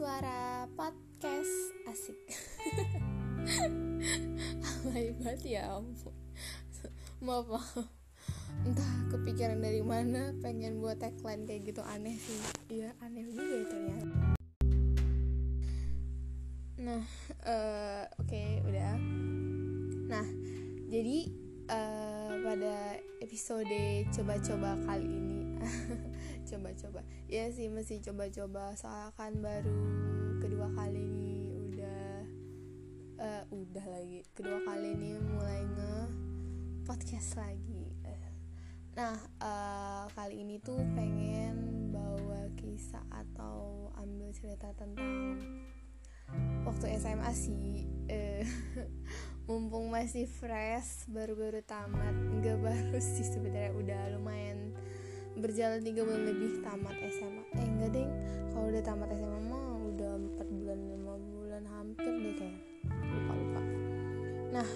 suara 0.00 0.64
podcast 0.80 1.76
asik. 1.84 2.16
Alay 4.88 5.12
banget 5.20 5.60
ya 5.60 5.76
ampun. 5.76 6.16
Maaf 7.20 7.52
entah 8.64 8.92
kepikiran 9.12 9.60
dari 9.60 9.84
mana 9.84 10.32
pengen 10.40 10.80
buat 10.80 10.96
tagline 10.96 11.44
kayak 11.44 11.68
gitu 11.68 11.84
aneh 11.84 12.16
sih. 12.16 12.40
Iya 12.72 12.96
aneh 13.04 13.28
juga 13.28 13.44
ya 13.76 14.00
nah 16.80 17.04
uh, 17.44 18.08
oke 18.16 18.24
okay, 18.24 18.64
udah. 18.64 18.96
Nah 20.08 20.26
jadi 20.88 21.28
uh, 21.68 22.40
pada 22.40 22.96
episode 23.20 24.08
coba-coba 24.16 24.80
kali 24.88 25.12
ini 25.12 25.60
coba-coba. 26.50 27.00
Ya 27.30 27.46
sih 27.54 27.70
masih 27.70 28.02
coba-coba. 28.02 28.74
Soalnya 28.74 29.14
kan 29.14 29.32
baru 29.38 29.82
kedua 30.42 30.66
kali 30.74 30.98
ini 30.98 31.30
udah 31.70 32.06
uh, 33.22 33.44
udah 33.54 33.86
lagi. 33.86 34.26
Kedua 34.34 34.58
kali 34.66 34.98
ini 34.98 35.10
mulai 35.22 35.62
nge 35.62 35.96
podcast 36.82 37.38
lagi. 37.38 37.94
Nah 38.98 39.14
uh, 39.38 40.04
kali 40.18 40.42
ini 40.42 40.58
tuh 40.58 40.82
pengen 40.98 41.88
bawa 41.94 42.50
kisah 42.58 43.06
atau 43.14 43.88
ambil 44.02 44.34
cerita 44.34 44.74
tentang 44.74 45.38
waktu 46.66 46.98
SMA 46.98 47.30
sih. 47.30 47.86
Uh, 48.10 48.42
mumpung 49.46 49.90
masih 49.90 50.30
fresh 50.30 51.10
baru-baru 51.10 51.58
tamat 51.66 52.14
nggak 52.42 52.58
baru 52.58 52.98
sih 52.98 53.26
sebenarnya. 53.26 53.72
Udah 53.78 54.02
lumayan 54.18 54.74
berjalan 55.40 55.80
tiga 55.80 56.04
bulan 56.04 56.22
lebih 56.28 56.60
tamat 56.60 56.96
SMA 57.08 57.42
eh 57.56 57.66
enggak 57.66 57.90
deh 57.96 58.08
kalau 58.52 58.66
udah 58.68 58.82
tamat 58.84 59.08
SMA 59.16 59.40
mah 59.48 59.68
udah 59.90 60.12
empat 60.20 60.48
bulan 60.52 60.78
lima 60.84 61.14
bulan 61.16 61.64
hampir 61.64 62.12
deh 62.12 62.34
kayak. 62.36 62.60
Lupa 62.86 63.32
lupa. 63.34 63.60
Nah 64.52 64.68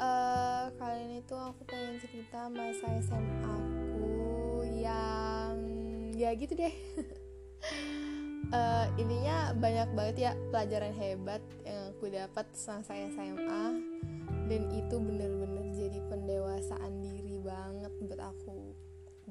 uh, 0.00 0.64
kali 0.80 0.98
ini 1.06 1.18
tuh 1.28 1.38
aku 1.38 1.62
pengen 1.68 2.00
cerita 2.00 2.48
masa 2.48 2.88
SMA 3.04 3.44
aku 3.44 4.08
yang 4.80 5.56
ya 6.16 6.32
gitu 6.34 6.56
deh. 6.56 6.74
Uh, 8.52 8.86
intinya 9.00 9.52
banyak 9.56 9.88
banget 9.92 10.16
ya 10.30 10.32
pelajaran 10.52 10.92
hebat 10.96 11.40
yang 11.64 11.92
aku 11.92 12.08
dapat 12.12 12.46
selama 12.52 12.82
saya 12.84 13.06
SMA 13.12 13.64
dan 14.44 14.62
itu 14.76 14.96
bener-bener 15.00 15.64
jadi 15.72 15.98
pendewasaan 16.12 17.00
diri 17.00 17.23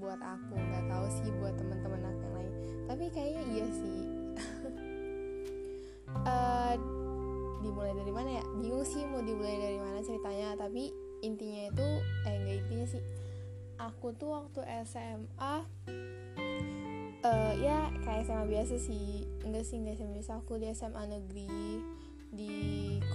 buat 0.04 0.20
aku 0.20 0.59
nggak 0.59 0.86
tahu 0.92 1.06
sih 1.08 1.32
buat 1.40 1.56
teman-teman 1.56 2.04
aku 2.12 2.20
yang 2.28 2.36
lain. 2.36 2.54
Tapi 2.92 3.04
kayaknya 3.16 3.44
iya 3.56 3.68
sih. 3.72 4.00
Uh, 6.28 6.76
dimulai 7.64 7.95
dari 7.95 8.12
mana 8.12 8.30
ya? 8.38 8.44
Bingung 8.60 8.84
sih 8.84 9.08
mau 9.08 9.23
dimulai 9.23 9.56
dari 9.56 9.80
mana 9.80 10.04
ceritanya 10.04 10.60
tapi 10.60 10.92
intinya 11.23 11.72
itu 11.72 11.88
eh 12.28 12.36
nggak 12.44 12.56
intinya 12.68 12.88
sih. 12.92 13.04
Aku 13.80 14.12
tuh 14.20 14.36
waktu 14.36 14.60
SMA 14.84 15.32
uh, 15.40 15.64
eh, 17.23 17.54
ya 17.64 17.88
kayak 18.04 18.28
SMA 18.28 18.44
biasa 18.52 18.76
sih. 18.84 19.23
Enggak 19.48 19.64
sih 19.64 19.80
enggak 19.80 20.04
SMA 20.04 20.20
biasa. 20.20 20.32
Aku 20.44 20.60
di 20.60 20.67
SMA 20.76 21.04
negeri 21.08 21.80
di 22.36 22.54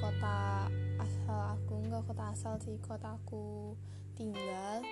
kota 0.00 0.72
asal 0.96 1.40
aku. 1.52 1.84
Enggak 1.84 2.08
kota 2.08 2.32
asal 2.32 2.56
sih 2.64 2.80
kota 2.80 3.20
aku 3.20 3.76
tinggal 4.16 4.82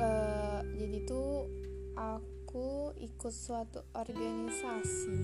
uh, 0.00 0.60
jadi 0.80 0.98
tuh 1.04 1.46
aku 1.94 2.96
ikut 2.96 3.34
suatu 3.34 3.84
organisasi. 3.92 5.22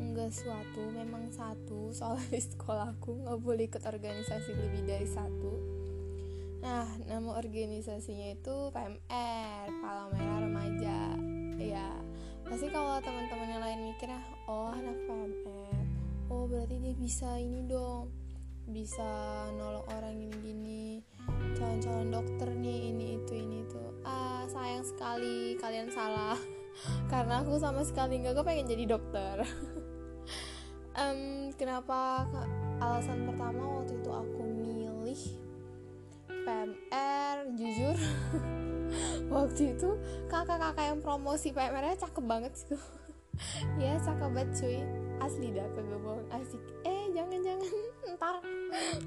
Enggak 0.00 0.32
suatu 0.32 0.82
memang 0.90 1.28
satu. 1.30 1.88
Soalnya 1.96 2.26
di 2.32 2.40
sekolahku 2.40 3.28
nggak 3.28 3.38
boleh 3.44 3.64
ikut 3.68 3.84
organisasi 3.84 4.50
lebih 4.56 4.82
dari 4.88 5.08
satu. 5.08 5.52
Nah 6.64 6.88
nama 7.04 7.36
organisasinya 7.36 8.32
itu 8.32 8.72
PMR 8.72 9.68
Palang 9.84 10.10
Merah 10.16 10.38
Remaja. 10.40 11.00
Ya 11.60 11.92
pasti 12.44 12.68
kalau 12.68 13.00
teman-teman 13.00 13.48
yang 13.56 13.62
lain 13.64 13.80
mikirnya 13.88 14.20
oh 14.44 14.68
anak 14.68 15.00
PMR 15.08 15.80
oh 16.28 16.44
berarti 16.48 16.76
dia 16.80 16.94
bisa 16.96 17.36
ini 17.36 17.68
dong. 17.68 18.08
Bisa 18.64 19.04
nolong 19.60 19.84
orang 19.92 20.16
gini-gini 20.16 21.04
calon-calon 21.54 22.08
dokter 22.12 22.48
nih 22.52 22.92
ini 22.92 23.06
itu 23.20 23.32
ini 23.34 23.56
itu. 23.64 23.80
Ah 24.04 24.44
sayang 24.50 24.84
sekali 24.84 25.56
kalian 25.58 25.88
salah. 25.90 26.38
Karena 27.12 27.42
aku 27.42 27.56
sama 27.60 27.82
sekali 27.86 28.20
nggak 28.20 28.44
pengen 28.44 28.70
jadi 28.70 28.84
dokter. 28.88 29.36
Um, 30.94 31.50
kenapa 31.58 32.22
alasan 32.78 33.26
pertama 33.26 33.82
waktu 33.82 33.98
itu 33.98 34.10
aku 34.14 34.46
milih 34.46 35.20
PMR 36.30 37.36
jujur. 37.58 37.98
Waktu 39.34 39.74
itu 39.74 39.90
kakak-kakak 40.30 40.94
yang 40.94 41.02
promosi 41.02 41.50
PMR 41.50 41.82
nya 41.82 41.98
cakep 41.98 42.22
banget 42.22 42.54
sih 42.54 42.78
ya 43.78 43.98
cakep 43.98 44.30
banget 44.30 44.50
cuy. 44.58 44.78
Asli 45.22 45.48
dah 45.54 45.66
kagak 45.72 46.22
asik. 46.36 46.62
Eh 46.84 47.10
jangan-jangan. 47.14 47.70
Ntar 48.18 48.34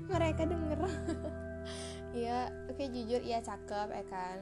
mereka 0.10 0.42
denger 0.48 0.80
ya 2.26 2.50
oke 2.72 2.80
okay, 2.80 2.88
jujur 2.90 3.22
iya 3.22 3.40
cakep 3.44 3.88
ya 3.94 4.06
kan? 4.10 4.38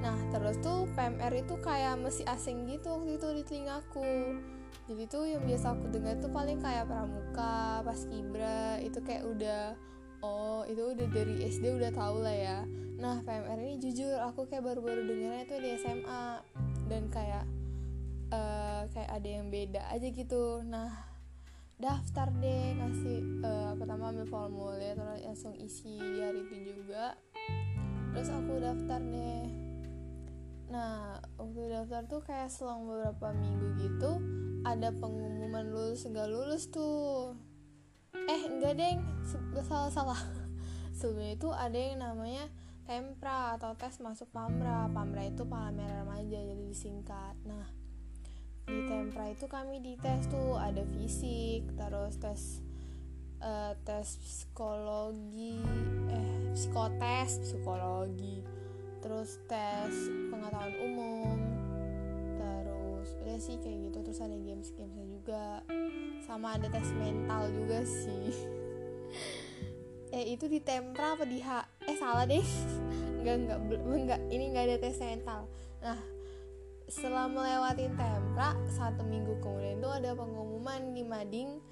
Nah 0.00 0.16
terus 0.30 0.56
tuh 0.60 0.86
PMR 0.94 1.32
itu 1.40 1.54
kayak 1.60 1.98
masih 2.00 2.24
asing 2.28 2.68
gitu 2.68 2.94
waktu 2.94 3.16
itu 3.16 3.28
di 3.40 3.42
telingaku. 3.44 4.38
Jadi 4.90 5.04
tuh 5.06 5.24
yang 5.26 5.42
biasa 5.46 5.76
aku 5.76 5.86
dengar 5.90 6.18
tuh 6.18 6.30
paling 6.30 6.58
kayak 6.58 6.86
pramuka 6.86 7.84
pas 7.86 8.00
kibra 8.10 8.78
itu 8.82 8.98
kayak 9.02 9.22
udah 9.26 9.64
oh 10.20 10.62
itu 10.66 10.82
udah 10.82 11.06
dari 11.10 11.46
SD 11.48 11.78
udah 11.78 11.90
tau 11.94 12.18
lah 12.20 12.34
ya. 12.34 12.58
Nah 13.00 13.24
PMR 13.24 13.58
ini 13.60 13.76
jujur 13.80 14.20
aku 14.20 14.46
kayak 14.50 14.66
baru-baru 14.66 15.06
dengarnya 15.08 15.42
itu 15.48 15.56
di 15.58 15.68
SMA 15.80 16.24
dan 16.90 17.02
kayak 17.08 17.44
uh, 18.34 18.82
kayak 18.90 19.10
ada 19.10 19.28
yang 19.28 19.46
beda 19.48 19.82
aja 19.88 20.08
gitu. 20.10 20.60
Nah 20.66 21.09
daftar 21.80 22.28
deh 22.44 22.76
kasih 22.76 23.24
uh, 23.40 23.72
pertama 23.72 24.12
ambil 24.12 24.28
formulir 24.28 24.92
terus 24.92 25.24
langsung 25.24 25.56
isi 25.56 25.96
di 25.96 26.20
hari 26.20 26.44
itu 26.44 26.76
juga. 26.76 27.16
Terus 28.12 28.28
aku 28.28 28.60
daftar 28.60 29.00
deh. 29.00 29.48
Nah 30.68 31.16
waktu 31.40 31.72
daftar 31.72 32.04
tuh 32.04 32.20
kayak 32.20 32.52
selang 32.52 32.84
beberapa 32.84 33.32
minggu 33.32 33.80
gitu 33.80 34.20
ada 34.60 34.92
pengumuman 34.92 35.72
lulus 35.72 36.04
enggak 36.04 36.28
lulus 36.28 36.68
tuh. 36.68 37.32
Eh 38.12 38.42
enggak 38.44 38.76
deng. 38.76 39.00
Salah 39.64 39.88
salah. 39.88 40.20
Sebelumnya 41.00 41.32
itu 41.32 41.48
ada 41.48 41.78
yang 41.80 42.04
namanya 42.04 42.44
tempra 42.84 43.56
atau 43.56 43.72
tes 43.72 43.96
masuk 44.04 44.28
pamra. 44.36 44.84
Pamra 44.92 45.24
itu 45.24 45.48
pamer 45.48 46.04
remaja 46.04 46.44
jadi 46.44 46.64
disingkat. 46.68 47.40
Nah 47.48 47.79
di 48.66 48.80
tempra 48.88 49.30
itu 49.32 49.46
kami 49.48 49.80
dites 49.80 50.28
tuh 50.28 50.58
ada 50.60 50.84
fisik 50.96 51.64
terus 51.78 52.18
tes 52.20 52.60
uh, 53.40 53.72
tes 53.86 54.06
psikologi 54.20 55.60
eh 56.12 56.52
psikotes 56.52 57.40
psikologi 57.44 58.44
terus 59.00 59.40
tes 59.48 59.92
pengetahuan 60.28 60.74
umum 60.84 61.38
terus 62.36 63.08
udah 63.24 63.38
sih 63.40 63.56
kayak 63.64 63.88
gitu 63.88 63.98
terus 64.04 64.20
ada 64.20 64.36
games 64.36 64.70
gamesnya 64.76 65.06
juga 65.08 65.64
sama 66.30 66.54
ada 66.54 66.70
tes 66.70 66.94
mental 66.94 67.50
juga 67.50 67.82
sih. 67.82 68.30
Eh 70.10 70.34
itu 70.34 70.50
di 70.50 70.58
tempra 70.58 71.14
apa 71.14 71.22
di 71.22 71.38
H? 71.38 71.70
Eh 71.86 71.94
salah 71.94 72.26
deh. 72.26 72.42
Enggak 73.22 73.46
enggak 73.46 73.58
enggak 73.86 74.20
ini 74.34 74.44
enggak 74.50 74.64
ada 74.66 74.76
tes 74.82 74.98
mental. 74.98 75.46
Nah 75.78 75.98
setelah 76.90 77.30
melewatin 77.30 77.94
tempra 77.94 78.58
satu 78.66 79.06
minggu 79.06 79.38
kemudian 79.38 79.78
itu 79.78 79.86
ada 79.86 80.10
pengumuman 80.10 80.90
di 80.90 81.06
mading 81.06 81.62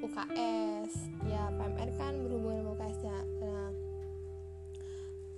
UKS 0.00 1.12
ya 1.28 1.52
PMR 1.52 1.90
kan 2.00 2.16
berhubungan 2.24 2.64
sama 2.64 2.72
UKS 2.72 2.98
ya. 3.04 3.18
Nah 3.44 3.68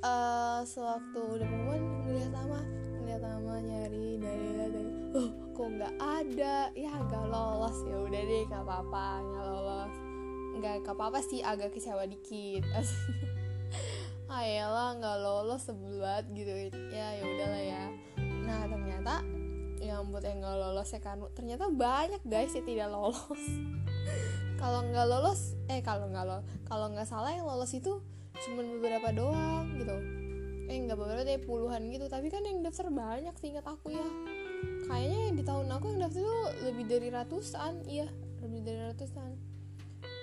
uh, 0.07 0.61
sewaktu 0.63 1.19
udah 1.19 1.47
pengumuman 1.51 1.83
ngeliat 2.07 2.31
nama 2.31 2.61
ngeliat 3.03 3.23
nama 3.27 3.55
nyari 3.59 4.09
dari 4.23 4.49
dari 4.55 4.85
oh 5.19 5.31
kok 5.51 5.67
nggak 5.67 5.95
ada? 5.99 6.57
Ya 6.79 6.91
agak 6.95 7.25
lolos. 7.27 7.79
Ya 7.91 7.99
udah 7.99 8.23
deh 8.23 8.43
gak 8.47 8.63
apa-apa 8.63 9.07
nggak 9.19 9.45
lolos. 9.51 9.95
Nggak 10.63 10.75
gak 10.87 10.95
apa-apa 10.95 11.19
sih 11.27 11.43
agak 11.43 11.75
kecewa 11.75 12.07
dikit. 12.07 12.63
Ayolah 14.31 14.95
nggak 15.03 15.19
lolos 15.27 15.67
sebulat 15.67 16.23
gitu. 16.39 16.71
Ya 16.95 17.19
ya 17.19 17.23
udahlah 17.27 17.65
ya 17.67 17.85
nah 18.49 18.65
ternyata 18.65 19.21
yang 19.85 20.09
buat 20.09 20.25
yang 20.25 20.41
nggak 20.41 20.57
lolos 20.57 20.89
ya 20.91 21.01
kan 21.05 21.21
ternyata 21.37 21.69
banyak 21.69 22.23
guys 22.25 22.57
yang 22.57 22.67
tidak 22.67 22.89
lolos. 22.89 23.45
Kalau 24.63 24.83
nggak 24.91 25.07
lolos 25.07 25.55
eh 25.71 25.79
kalau 25.87 26.11
nggak 26.11 26.25
lo 26.27 26.43
kalau 26.67 26.91
nggak 26.91 27.07
salah 27.07 27.31
yang 27.31 27.47
lolos 27.47 27.71
itu 27.79 28.03
cuma 28.43 28.67
beberapa 28.67 29.15
doang 29.15 29.71
gitu. 29.79 29.95
Eh 30.67 30.83
nggak 30.83 30.99
beberapa 30.99 31.23
deh 31.23 31.39
puluhan 31.47 31.87
gitu. 31.95 32.11
Tapi 32.11 32.27
kan 32.27 32.43
yang 32.43 32.67
daftar 32.67 32.91
banyak 32.91 33.31
seingat 33.39 33.63
aku 33.63 33.95
ya. 33.95 34.09
Kayaknya 34.91 35.39
di 35.39 35.43
tahun 35.47 35.71
aku 35.71 35.95
yang 35.95 36.01
daftar 36.03 36.27
tuh 36.27 36.43
lebih 36.67 36.85
dari 36.91 37.09
ratusan 37.15 37.87
iya 37.87 38.11
lebih 38.43 38.67
dari 38.67 38.81
ratusan. 38.91 39.31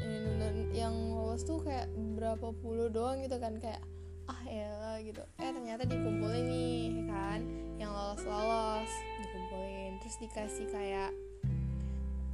Yang, 0.03 0.55
yang 0.75 0.95
lolos 1.15 1.47
tuh 1.47 1.63
kayak 1.63 1.87
berapa 2.19 2.51
puluh 2.59 2.91
doang 2.91 3.23
gitu 3.23 3.39
kan 3.39 3.55
kayak 3.55 3.79
ah 4.25 4.41
ya 4.49 4.97
gitu. 5.01 5.21
Eh 5.37 5.51
ternyata 5.51 5.83
dikumpulin 5.85 6.45
nih 6.49 7.05
kan? 7.09 7.39
Yang 7.77 7.91
lolos 7.93 8.23
lolos 8.25 8.91
dikumpulin. 9.21 9.91
Terus 10.01 10.15
dikasih 10.21 10.65
kayak 10.73 11.11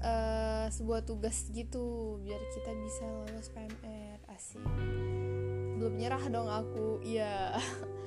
uh, 0.04 0.66
sebuah 0.72 1.04
tugas 1.04 1.50
gitu 1.52 2.18
biar 2.24 2.42
kita 2.56 2.72
bisa 2.80 3.04
lolos 3.04 3.48
PMR 3.52 4.20
asik. 4.32 4.64
Belum 5.80 5.94
nyerah 5.98 6.24
dong 6.32 6.48
aku 6.48 7.02
iya. 7.04 7.58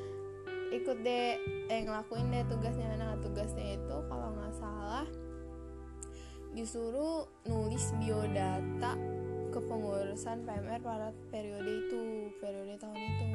Ikut 0.79 1.07
deh 1.07 1.39
eh 1.71 1.81
ngelakuin 1.85 2.33
deh 2.33 2.45
tugasnya. 2.49 2.97
Nah 2.97 3.21
tugasnya 3.21 3.79
itu 3.79 3.97
kalau 4.09 4.33
nggak 4.35 4.55
salah 4.57 5.07
disuruh 6.55 7.27
nulis 7.51 7.91
biodata 7.99 8.95
kepengurusan 9.51 10.47
PMR 10.47 10.83
pada 10.83 11.11
periode 11.31 11.71
itu 11.87 12.31
periode 12.39 12.75
tahun 12.79 12.95
itu 12.99 13.27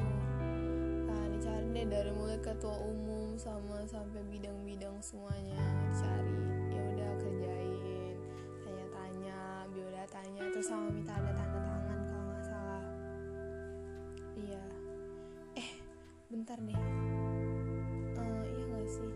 dicari 1.40 1.72
deh 1.72 1.88
dari 1.88 2.12
mulai 2.12 2.36
ketua 2.36 2.76
umum 2.84 3.32
sama 3.40 3.80
sampai 3.88 4.20
bidang-bidang 4.28 5.00
semuanya. 5.00 5.56
Dicari 5.88 6.36
ya 6.68 6.82
udah 6.84 7.10
kerjain 7.16 8.12
tanya-tanya 8.60 9.64
biodatanya 9.72 10.44
terus 10.52 10.68
sama 10.68 10.92
minta 10.92 11.16
ada 11.16 11.32
tanda 11.32 11.56
tangan 11.64 12.00
kalau 12.04 12.24
nggak 12.28 12.44
salah. 12.44 12.84
Iya. 14.36 14.62
Eh 15.56 15.68
bentar 16.28 16.60
deh. 16.60 16.80
Uh, 18.20 18.44
iya 18.44 18.64
gak 18.76 18.88
sih? 18.92 19.10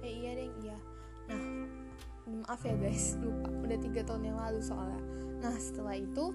Eh 0.00 0.12
iya 0.16 0.30
deh 0.32 0.48
iya. 0.64 0.78
Nah 1.28 1.44
maaf 2.24 2.64
ya 2.64 2.72
guys 2.72 3.20
lupa. 3.20 3.52
Udah 3.52 3.76
tiga 3.84 4.00
tahun 4.00 4.32
yang 4.32 4.40
lalu 4.40 4.64
soalnya. 4.64 5.04
Nah 5.44 5.52
setelah 5.60 5.92
itu 5.92 6.32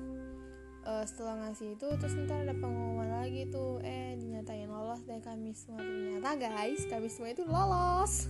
uh, 0.86 1.04
setelah 1.06 1.48
ngasih 1.48 1.78
itu 1.78 1.88
terus 1.98 2.14
ntar 2.26 2.46
ada 2.46 2.56
pengumuman 2.56 3.10
lagi 3.22 3.50
tuh 3.50 3.82
eh 3.86 4.18
dinyatain 4.18 4.70
lolos 4.70 5.02
deh 5.06 5.22
kami 5.22 5.54
semua. 5.54 5.82
Ternyata 5.82 6.32
guys 6.38 6.82
kami 6.90 7.08
semua 7.10 7.30
itu 7.34 7.44
lolos. 7.46 8.30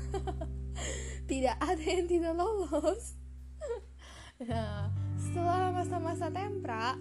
Tidak 1.30 1.58
ada 1.64 1.84
yang 1.84 2.12
tidak 2.12 2.36
lolos. 2.36 3.16
Nah 4.44 4.92
setelah 5.24 5.72
masa-masa 5.72 6.28
tempra 6.28 7.00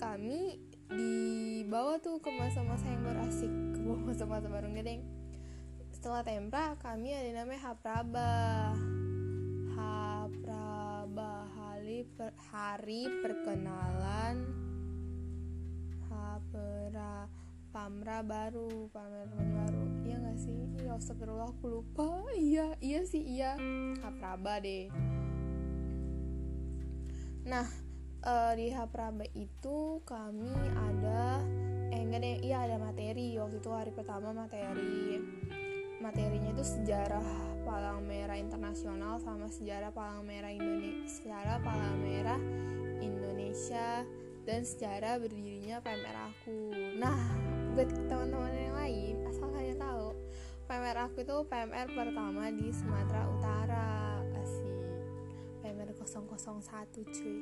kami 0.00 0.64
dibawa 0.88 2.00
tuh 2.00 2.24
ke 2.24 2.32
masa-masa 2.32 2.88
yang 2.88 3.04
baru 3.04 3.20
asik. 3.28 3.52
Ke 3.76 3.80
masa-masa 3.84 4.48
baru 4.48 4.72
gedeng 4.72 5.20
setelah 6.00 6.24
tempra 6.24 6.80
kami 6.80 7.12
ada 7.12 7.44
namanya 7.44 7.60
hapraba 7.60 8.72
hapraba 9.76 11.44
hari 11.52 12.08
per, 12.16 12.32
hari 12.48 13.04
perkenalan 13.20 14.69
hapra 16.50 17.30
pamra 17.70 18.18
baru 18.26 18.90
pamer 18.90 19.30
baru. 19.30 19.84
Iya 20.02 20.16
gak 20.18 20.38
sih? 20.42 20.58
Iya 20.82 20.98
astagfirullah 20.98 21.54
aku 21.54 21.66
lupa. 21.70 22.26
Iya 22.34 22.74
iya 22.82 23.00
sih 23.06 23.22
iya. 23.22 23.54
Hapraba 24.02 24.58
deh. 24.58 24.90
Nah 27.46 27.66
uh, 28.26 28.52
di 28.58 28.74
hapraba 28.74 29.22
itu 29.38 30.02
kami 30.02 30.50
ada 30.74 31.38
eh 31.94 32.02
enggak 32.02 32.20
deh 32.26 32.36
iya 32.42 32.66
ada 32.66 32.82
materi. 32.82 33.38
Waktu 33.38 33.62
itu 33.62 33.70
hari 33.70 33.94
pertama 33.94 34.34
materi. 34.34 35.22
Materinya 36.02 36.50
itu 36.50 36.64
sejarah 36.66 37.22
palang 37.62 38.02
merah 38.02 38.34
internasional 38.34 39.22
sama 39.22 39.46
sejarah 39.46 39.92
palang 39.92 40.24
merah 40.24 40.48
Indonesia 40.48 41.06
sejarah 41.06 41.60
palang 41.60 42.00
merah 42.00 42.40
Indonesia 43.04 44.08
dan 44.48 44.64
sejarah 44.64 45.20
berdirinya 45.20 45.84
PMR 45.84 46.16
aku. 46.32 46.72
Nah 46.96 47.18
buat 47.76 47.88
teman-teman 48.08 48.52
yang 48.56 48.76
lain 48.76 49.14
asal 49.30 49.46
kalian 49.52 49.78
tahu 49.78 50.16
PMR 50.70 50.98
aku 51.10 51.26
itu 51.26 51.36
PMR 51.50 51.88
pertama 51.90 52.46
di 52.54 52.70
Sumatera 52.70 53.26
Utara. 53.26 54.22
Asik. 54.38 55.02
PMR 55.60 55.90
001 55.98 56.94
cuy. 56.94 57.38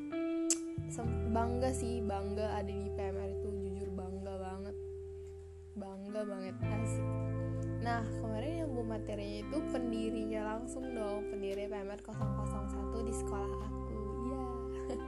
Bangga 1.28 1.70
sih 1.76 2.00
bangga 2.00 2.56
ada 2.56 2.72
di 2.72 2.88
PMR 2.96 3.30
itu 3.36 3.48
jujur 3.52 3.88
bangga 3.92 4.34
banget. 4.40 4.76
Bangga 5.76 6.20
banget 6.24 6.56
asik. 6.60 7.08
Nah 7.84 8.02
kemarin 8.18 8.64
yang 8.64 8.70
bu 8.74 8.82
materinya 8.82 9.38
itu 9.44 9.58
pendirinya 9.70 10.40
langsung 10.56 10.88
dong 10.96 11.28
pendiri 11.30 11.70
PMR 11.70 12.00
001 12.00 13.06
di 13.06 13.14
sekolah 13.14 13.50
aku. 13.60 13.70
Iya. 13.92 14.40
Yeah. 14.40 15.00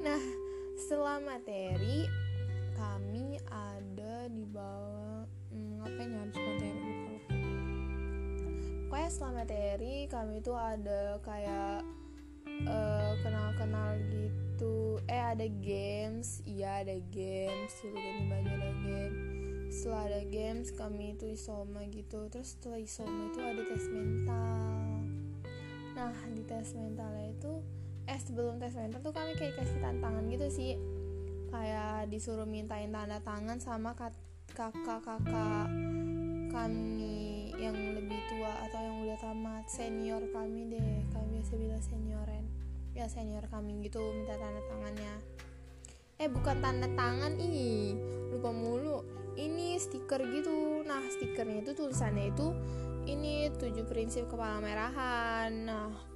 nah 0.08 0.39
setelah 0.80 1.20
materi 1.20 2.08
kami 2.72 3.36
ada 3.52 4.26
di 4.32 4.48
bawah 4.48 5.28
hmm, 5.52 5.84
ngapain 5.84 6.08
ya 6.08 6.18
habis 6.24 6.40
materi 6.40 6.78
lupa 6.80 7.12
pokoknya 8.88 9.10
setelah 9.12 9.34
materi 9.44 9.94
kami 10.10 10.34
itu 10.40 10.52
ada 10.56 11.20
kayak 11.22 11.84
uh, 12.66 13.12
kenal-kenal 13.22 13.96
gitu. 14.10 14.98
Eh 15.06 15.22
ada 15.22 15.46
games 15.62 16.42
iya 16.44 16.82
ada 16.82 16.98
games 17.14 17.70
dulu 17.80 17.96
ganti 17.96 18.24
baju 18.26 18.50
ada 18.50 18.70
game. 18.82 19.16
Setelah 19.70 20.02
ada 20.10 20.20
games 20.26 20.68
kami 20.74 21.14
itu 21.14 21.24
isoma 21.30 21.86
gitu. 21.86 22.26
Terus 22.34 22.58
setelah 22.58 22.82
isoma 22.82 23.30
itu 23.30 23.38
ada 23.38 23.62
tes 23.62 23.86
mental. 23.94 25.06
Nah 25.94 26.16
di 26.34 26.42
tes 26.42 26.74
mentalnya 26.74 27.30
itu 27.30 27.52
eh 28.10 28.18
sebelum 28.18 28.58
tes 28.58 28.74
mental 28.74 28.98
tuh 29.06 29.14
kami 29.14 29.38
kayak 29.38 29.54
kasih 29.54 29.78
tantangan 29.78 30.26
gitu 30.26 30.46
sih. 30.50 30.74
Kayak 31.54 32.10
disuruh 32.10 32.46
mintain 32.46 32.90
tanda 32.90 33.22
tangan 33.22 33.62
sama 33.62 33.94
kakak-kakak 33.94 35.70
kami 36.50 37.54
yang 37.54 37.74
lebih 37.74 38.18
tua 38.26 38.50
atau 38.66 38.80
yang 38.82 38.96
udah 39.06 39.18
tamat. 39.22 39.64
Senior 39.70 40.26
kami 40.34 40.74
deh 40.74 41.06
kami 41.14 41.38
biasa 41.38 41.54
bilang 41.54 41.82
senioren. 41.82 42.44
Ya 42.98 43.06
senior 43.06 43.46
kami 43.46 43.86
gitu 43.86 44.02
minta 44.02 44.34
tanda 44.34 44.58
tangannya. 44.66 45.14
Eh 46.18 46.26
bukan 46.26 46.58
tanda 46.58 46.90
tangan 46.98 47.38
ih 47.38 47.94
lupa 48.34 48.50
mulu. 48.50 49.06
Ini 49.38 49.78
stiker 49.78 50.18
gitu. 50.34 50.82
Nah 50.82 51.06
stikernya 51.14 51.62
itu 51.62 51.78
tulisannya 51.78 52.34
itu 52.34 52.50
ini 53.06 53.54
tujuh 53.54 53.86
prinsip 53.86 54.26
kepala 54.26 54.58
merahan. 54.58 55.50
Nah 55.66 56.09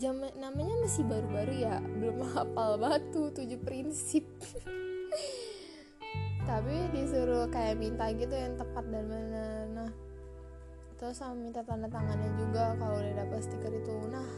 jam 0.00 0.16
namanya 0.40 0.80
masih 0.80 1.04
baru-baru 1.04 1.54
ya 1.60 1.76
belum 2.00 2.24
hafal 2.32 2.80
batu 2.80 3.28
tujuh 3.36 3.60
prinsip. 3.60 4.24
Tapi 6.48 6.88
disuruh 6.96 7.44
kayak 7.52 7.76
minta 7.76 8.08
gitu 8.16 8.32
yang 8.32 8.56
tepat 8.56 8.84
dan 8.88 9.04
mana 9.06 9.44
nah 9.70 9.92
terus 10.96 11.16
sama 11.16 11.36
minta 11.36 11.64
tanda 11.64 11.88
tangannya 11.88 12.28
juga 12.36 12.76
kalau 12.80 12.96
udah 12.96 13.12
dapat 13.12 13.44
stiker 13.44 13.72
itu. 13.76 13.96
Nah 14.08 14.28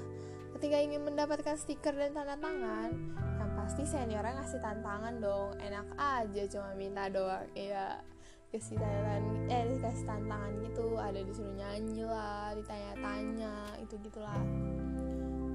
ketika 0.58 0.76
ingin 0.82 1.02
mendapatkan 1.06 1.54
stiker 1.54 1.94
dan 1.94 2.10
tanda 2.10 2.34
tangan 2.38 2.90
yang 3.38 3.50
pasti 3.54 3.86
seniornya 3.86 4.42
ngasih 4.42 4.58
tantangan 4.58 5.14
dong. 5.22 5.54
Enak 5.62 5.94
aja 5.94 6.42
cuma 6.50 6.74
minta 6.74 7.06
doang. 7.06 7.46
Iya 7.54 8.02
kasih 8.50 8.82
tantangan 8.82 9.22
eh 9.46 9.62
dikasih 9.78 10.06
tantangan 10.10 10.52
gitu. 10.66 10.86
Ada 10.98 11.20
disuruh 11.22 11.54
nyanyi 11.54 12.02
lah 12.02 12.50
ditanya-tanya 12.58 13.54
itu 13.78 13.94
gitulah 14.02 14.42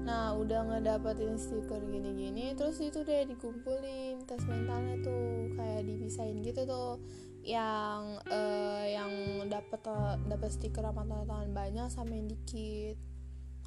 nah 0.06 0.34
udah 0.34 0.66
ngedapetin 0.66 1.36
stiker 1.36 1.82
gini-gini 1.84 2.54
terus 2.54 2.78
itu 2.82 3.02
deh 3.06 3.28
dikumpulin 3.28 4.24
tes 4.24 4.40
mentalnya 4.46 4.98
tuh 5.04 5.52
kayak 5.58 5.82
dipisahin 5.86 6.42
gitu 6.42 6.64
tuh. 6.64 7.00
Yang 7.42 8.20
uh, 8.28 8.84
yang 8.84 9.12
dapat 9.48 9.80
dapat 10.28 10.50
stiker 10.52 10.84
apa 10.84 11.06
tangan 11.06 11.48
banyak 11.54 11.88
sama 11.88 12.12
yang 12.12 12.28
dikit. 12.28 12.98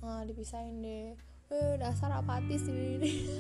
Nah 0.06 0.22
dipisahin 0.28 0.86
deh. 0.86 1.18
Eh 1.52 1.74
dasar 1.82 2.14
apatis 2.14 2.68
ini. 2.70 3.36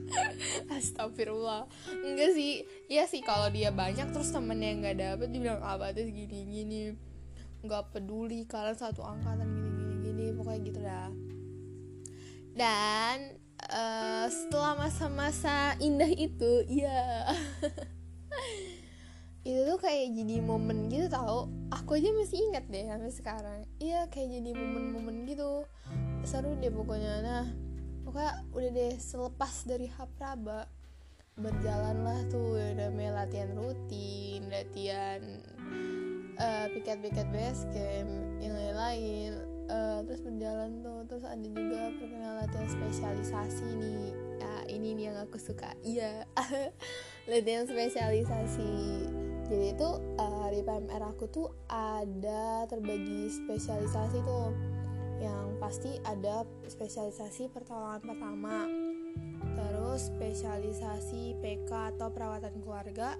Astagfirullah. 0.76 1.66
Enggak 2.04 2.36
sih. 2.36 2.62
Ya 2.92 3.08
sih 3.08 3.24
kalau 3.24 3.48
dia 3.48 3.72
banyak 3.72 4.12
terus 4.12 4.30
temennya 4.30 4.70
nggak 4.84 4.96
dapet 5.00 5.28
dibilang 5.32 5.64
apatis 5.64 6.06
gini 6.12 6.44
gini 6.44 6.82
nggak 7.66 7.90
peduli 7.90 8.46
kalian 8.46 8.78
satu 8.78 9.02
angkatan 9.02 9.48
gini 9.50 9.94
gini 10.06 10.24
pokoknya 10.38 10.60
gitu 10.62 10.78
dah 10.78 11.10
dan 12.56 13.36
uh, 13.68 14.26
setelah 14.32 14.74
masa-masa 14.80 15.76
indah 15.76 16.08
itu 16.08 16.64
ya 16.72 17.28
itu 19.46 19.60
tuh 19.62 19.78
kayak 19.78 20.10
jadi 20.10 20.42
momen 20.42 20.90
gitu 20.90 21.06
tau. 21.06 21.46
Aku 21.70 21.94
aja 21.94 22.10
masih 22.10 22.50
ingat 22.50 22.66
deh 22.66 22.82
sampai 22.82 23.12
sekarang. 23.14 23.60
Iya 23.78 24.10
kayak 24.10 24.42
jadi 24.42 24.50
momen-momen 24.58 25.22
gitu. 25.30 25.62
Seru 26.26 26.58
deh 26.58 26.72
pokoknya. 26.74 27.22
Nah 27.22 27.46
pokoknya 28.02 28.32
udah 28.50 28.70
deh 28.74 28.92
selepas 28.98 29.54
dari 29.62 29.86
hapraba 29.86 30.66
berjalanlah 31.38 32.26
tuh. 32.26 32.58
Udah 32.58 32.90
latihan 32.90 33.54
rutin 33.54 34.50
latihan 34.50 35.22
uh, 36.42 36.66
piket-piket 36.74 37.30
base 37.30 37.70
camp 37.70 38.10
yang 38.42 38.50
lain-lain 38.50 39.55
uh, 39.68 40.00
terus 40.06 40.22
berjalan 40.22 40.82
tuh 40.82 41.04
terus 41.06 41.24
ada 41.26 41.46
juga 41.46 41.92
perkenalan 41.98 42.36
latihan 42.42 42.68
spesialisasi 42.70 43.66
nih. 43.78 44.10
Ya 44.36 44.54
ini 44.70 44.88
nih 44.96 45.04
yang 45.12 45.18
aku 45.22 45.38
suka. 45.38 45.74
Iya. 45.82 46.26
Latihan 47.30 47.66
spesialisasi. 47.66 48.74
Jadi 49.46 49.66
itu 49.78 49.88
uh, 50.18 50.48
di 50.50 50.60
PMR 50.66 51.02
aku 51.06 51.30
tuh 51.30 51.48
ada 51.70 52.66
terbagi 52.66 53.30
spesialisasi 53.30 54.18
tuh. 54.26 54.50
Yang 55.22 55.46
pasti 55.62 55.90
ada 56.04 56.44
spesialisasi 56.68 57.48
pertolongan 57.50 58.04
pertama 58.04 58.68
terus 59.56 60.12
spesialisasi 60.12 61.40
PK 61.40 61.96
atau 61.96 62.12
perawatan 62.12 62.60
keluarga. 62.60 63.16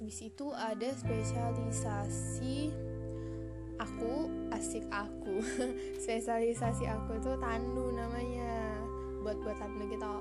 Habis 0.00 0.32
itu 0.32 0.48
ada 0.56 0.88
spesialisasi 0.96 2.72
aku 3.80 4.28
asik 4.52 4.84
aku 4.92 5.40
spesialisasi 6.04 6.84
aku 6.84 7.16
itu 7.16 7.32
tandu 7.40 7.96
namanya 7.96 8.76
buat 9.24 9.40
buat 9.40 9.56
tandu 9.56 9.88
gitu 9.88 10.14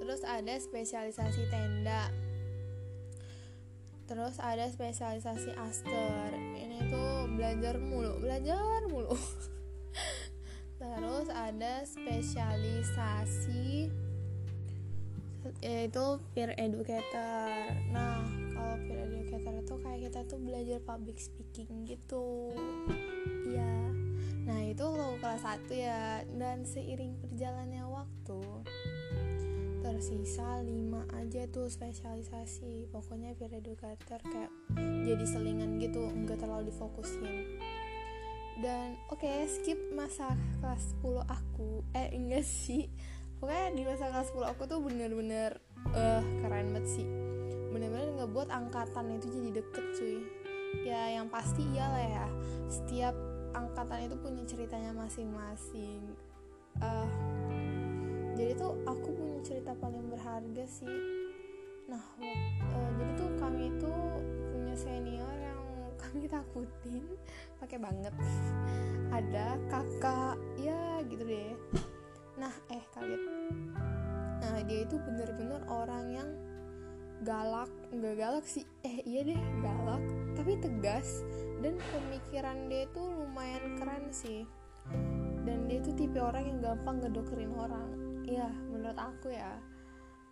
terus 0.00 0.24
ada 0.24 0.56
spesialisasi 0.56 1.44
tenda. 1.52 2.08
Terus 4.10 4.42
ada 4.42 4.66
spesialisasi 4.66 5.54
aster. 5.54 6.34
Ini 6.34 6.90
tuh 6.90 7.30
belajar 7.30 7.78
mulu 7.78 8.18
belajar 8.18 8.82
mulu. 8.90 9.14
Terus 10.82 11.30
ada 11.30 11.86
spesialisasi 11.86 13.86
yaitu 15.62 16.06
peer 16.34 16.58
educator. 16.58 17.70
Nah 17.94 18.26
kalau 18.50 18.76
peer 18.90 18.99
kita 20.00 20.24
tuh 20.24 20.40
belajar 20.40 20.80
public 20.80 21.20
speaking 21.20 21.84
gitu. 21.84 22.56
Iya. 23.44 23.92
Nah 24.48 24.60
itu 24.64 24.84
lo 24.88 25.20
kelas 25.20 25.44
1 25.44 25.68
ya. 25.76 26.24
Dan 26.24 26.64
seiring 26.64 27.20
berjalannya 27.20 27.84
waktu 27.84 28.40
tersisa 29.84 30.64
5 30.64 31.20
aja 31.20 31.42
tuh 31.52 31.68
spesialisasi. 31.68 32.88
Pokoknya 32.88 33.36
peer 33.36 33.52
educator 33.52 34.20
kayak 34.24 34.52
jadi 35.04 35.24
selingan 35.28 35.76
gitu 35.76 36.08
enggak 36.08 36.40
terlalu 36.40 36.72
difokusin. 36.72 37.60
Dan 38.60 38.96
oke 39.12 39.20
okay, 39.20 39.44
skip 39.44 39.78
masa 39.92 40.32
kelas 40.64 40.96
10 41.04 41.28
aku. 41.28 41.84
Eh 41.92 42.16
enggak 42.16 42.48
sih. 42.48 42.88
Pokoknya 43.36 43.76
di 43.76 43.82
masa 43.84 44.08
kelas 44.08 44.32
10 44.32 44.48
aku 44.48 44.62
tuh 44.64 44.80
bener-bener 44.80 45.60
uh, 45.92 46.24
keren 46.44 46.72
banget 46.72 46.86
sih 46.88 47.19
bener-bener 47.70 48.10
ngebuat 48.18 48.50
angkatan 48.50 49.16
itu 49.16 49.26
jadi 49.30 49.50
deket 49.62 49.84
cuy. 49.96 50.18
Ya 50.86 51.18
yang 51.18 51.26
pasti 51.30 51.66
iyalah 51.66 52.04
ya. 52.04 52.26
Setiap 52.70 53.14
angkatan 53.54 54.06
itu 54.06 54.16
punya 54.18 54.42
ceritanya 54.46 54.94
masing-masing. 54.94 56.02
Uh, 56.78 57.08
jadi 58.38 58.54
tuh 58.54 58.78
aku 58.86 59.08
punya 59.14 59.38
cerita 59.42 59.74
paling 59.78 60.06
berharga 60.10 60.64
sih. 60.66 60.96
Nah 61.90 62.04
uh, 62.22 62.90
jadi 62.98 63.12
tuh 63.18 63.30
kami 63.38 63.74
itu 63.74 63.92
punya 64.54 64.74
senior 64.78 65.34
yang 65.38 65.60
kami 66.02 66.26
takutin 66.30 67.04
pakai 67.58 67.78
banget. 67.78 68.14
Ada 69.10 69.58
kakak 69.66 70.38
ya 70.62 71.02
gitu 71.10 71.22
deh. 71.26 71.54
Nah 72.38 72.54
eh 72.70 72.82
kaget. 72.94 73.22
Nah 74.40 74.54
dia 74.64 74.86
itu 74.86 74.96
bener-bener 75.02 75.60
orang 75.66 76.06
yang 76.14 76.30
galak 77.20 77.70
nggak 77.92 78.16
galak 78.16 78.44
sih. 78.48 78.64
Eh 78.80 79.04
iya 79.04 79.20
deh 79.24 79.40
galak 79.60 80.02
tapi 80.36 80.56
tegas. 80.60 81.24
Dan 81.60 81.76
pemikiran 81.92 82.72
dia 82.72 82.88
itu 82.88 83.02
lumayan 83.04 83.76
keren 83.76 84.08
sih. 84.08 84.48
Dan 85.44 85.68
dia 85.68 85.80
itu 85.84 85.92
tipe 85.92 86.16
orang 86.16 86.48
yang 86.48 86.58
gampang 86.64 87.04
ngedoktrin 87.04 87.52
orang. 87.52 87.88
Iya 88.24 88.48
menurut 88.72 88.96
aku 88.96 89.28
ya. 89.32 89.60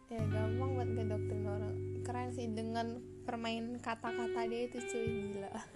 Ya 0.09 0.23
gampang 0.33 0.71
buat 0.77 0.89
ngedoktrin 0.89 1.45
orang. 1.45 1.75
Keren 2.01 2.33
sih 2.33 2.49
dengan 2.49 3.05
permain 3.29 3.77
kata-kata 3.77 4.49
dia 4.49 4.61
itu 4.65 4.81
cuy 4.81 5.05
gila. 5.05 5.53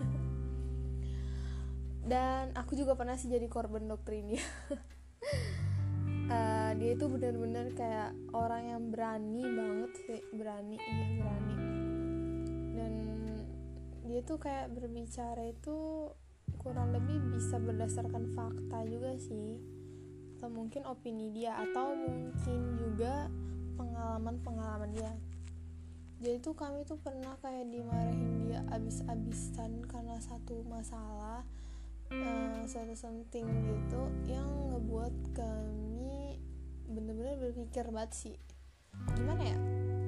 Dan 2.03 2.51
aku 2.59 2.75
juga 2.75 2.99
pernah 2.99 3.15
sih 3.15 3.31
jadi 3.31 3.47
korban 3.47 3.87
doktrin 3.87 4.33
dia 4.33 4.43
uh, 6.33 6.71
dia 6.81 6.97
itu 6.97 7.05
benar-benar 7.05 7.67
kayak 7.77 8.11
orang 8.33 8.63
yang 8.65 8.83
berani 8.89 9.45
banget 9.45 9.93
sih 10.09 10.21
berani 10.33 10.77
iya 10.81 11.07
berani. 11.21 11.57
Dan 12.73 12.93
dia 14.09 14.21
tuh 14.25 14.39
kayak 14.41 14.73
berbicara 14.73 15.53
itu 15.53 16.09
kurang 16.57 16.97
lebih 16.97 17.21
bisa 17.37 17.61
berdasarkan 17.61 18.33
fakta 18.33 18.89
juga 18.89 19.13
sih. 19.21 19.61
Atau 20.41 20.49
mungkin 20.51 20.83
opini 20.89 21.31
dia 21.31 21.55
atau 21.61 21.95
mungkin 21.95 22.61
juga 22.81 23.29
pengalaman-pengalaman 23.77 24.91
dia. 24.91 25.13
Jadi 26.23 26.39
tuh 26.39 26.55
kami 26.55 26.87
tuh 26.87 26.99
pernah 27.03 27.35
kayak 27.43 27.67
dimarahin 27.67 28.47
dia 28.47 28.63
abis-abisan 28.71 29.83
karena 29.91 30.15
satu 30.23 30.63
masalah 30.71 31.43
uh, 32.15 32.63
satu 32.63 32.95
something 32.95 33.47
gitu 33.67 34.03
yang 34.31 34.47
ngebuat 34.71 35.15
kami 35.35 35.92
bener-bener 36.93 37.41
berpikir 37.41 37.89
banget 37.89 38.13
sih. 38.13 38.37
Gimana 39.17 39.43
ya? 39.43 39.59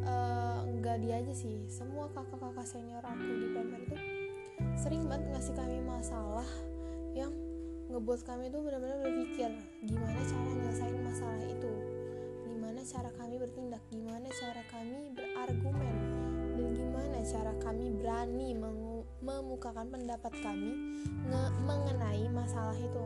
Uh, 0.05 0.59
nggak 0.79 1.01
dia 1.01 1.25
aja 1.25 1.33
sih. 1.33 1.65
Semua 1.73 2.13
kakak-kakak 2.13 2.69
senior 2.69 3.01
aku 3.01 3.25
di 3.25 3.47
PMR 3.57 3.83
itu 3.89 3.97
sering 4.79 5.07
banget 5.07 5.35
ngasih 5.35 5.55
kami 5.57 5.79
masalah 5.83 6.47
yang 7.15 7.31
ngebuat 7.91 8.27
kami 8.27 8.51
tuh 8.51 8.61
benar-benar 8.65 8.99
berpikir 9.07 9.51
gimana 9.87 10.19
cara 10.25 10.51
nyelesain 10.51 10.99
masalah 11.05 11.43
itu? 11.47 11.73
Gimana 12.49 12.81
cara 12.83 13.11
kami 13.15 13.35
bertindak? 13.39 13.83
Gimana 13.93 14.29
cara 14.31 14.63
kami 14.73 14.99
berargumen? 15.15 15.97
Dan 16.55 16.69
gimana 16.75 17.19
cara 17.23 17.53
kami 17.63 17.85
berani 17.95 18.49
memukakan 19.23 19.87
pendapat 19.91 20.33
kami 20.43 21.01
mengenai 21.65 22.25
masalah 22.31 22.77
itu? 22.79 23.05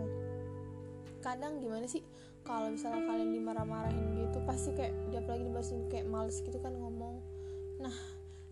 Kadang 1.20 1.60
gimana 1.60 1.84
sih 1.84 2.04
kalau 2.48 2.72
misalnya 2.72 3.04
kalian 3.04 3.30
dimarah-marahin 3.36 4.24
gitu 4.24 4.40
pasti 4.48 4.72
kayak 4.72 4.96
dia 5.12 5.20
apalagi 5.20 5.44
dibahasin 5.44 5.84
kayak 5.92 6.08
males 6.08 6.40
gitu 6.40 6.56
kan 6.64 6.72
ngomong. 6.72 7.20
Nah 7.76 7.92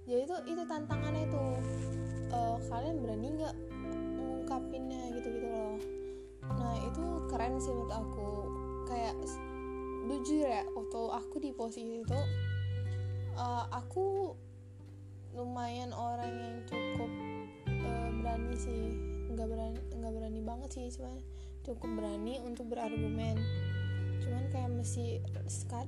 jadi 0.05 0.29
itu 0.29 0.37
itu 0.53 0.63
tantangannya 0.69 1.25
itu 1.25 1.45
uh, 2.31 2.61
kalian 2.69 3.01
berani 3.01 3.41
nggak 3.41 3.57
ngungkapinnya 4.21 5.17
gitu 5.17 5.29
gitu 5.33 5.49
loh. 5.49 5.81
Nah 6.45 6.77
itu 6.85 7.05
keren 7.33 7.57
sih 7.57 7.73
menurut 7.73 7.95
aku. 7.97 8.29
Kayak 8.87 9.17
jujur 10.07 10.47
ya 10.47 10.63
waktu 10.77 11.01
aku 11.11 11.37
di 11.43 11.51
posisi 11.57 12.05
itu 12.05 12.21
uh, 13.41 13.65
aku 13.73 14.37
lumayan 15.35 15.91
orang 15.97 16.31
yang 16.37 16.57
cukup 16.69 17.11
uh, 17.65 18.11
berani 18.21 18.55
sih. 18.61 18.93
Nggak 19.33 19.49
berani 19.49 19.81
nggak 19.97 20.13
berani 20.13 20.41
banget 20.45 20.69
sih 20.77 20.87
cuman 21.01 21.17
cukup 21.67 21.91
berani 21.99 22.39
untuk 22.47 22.71
berargumen 22.71 23.35
cuman 24.27 24.45
kayak 24.51 24.71
masih 24.75 25.23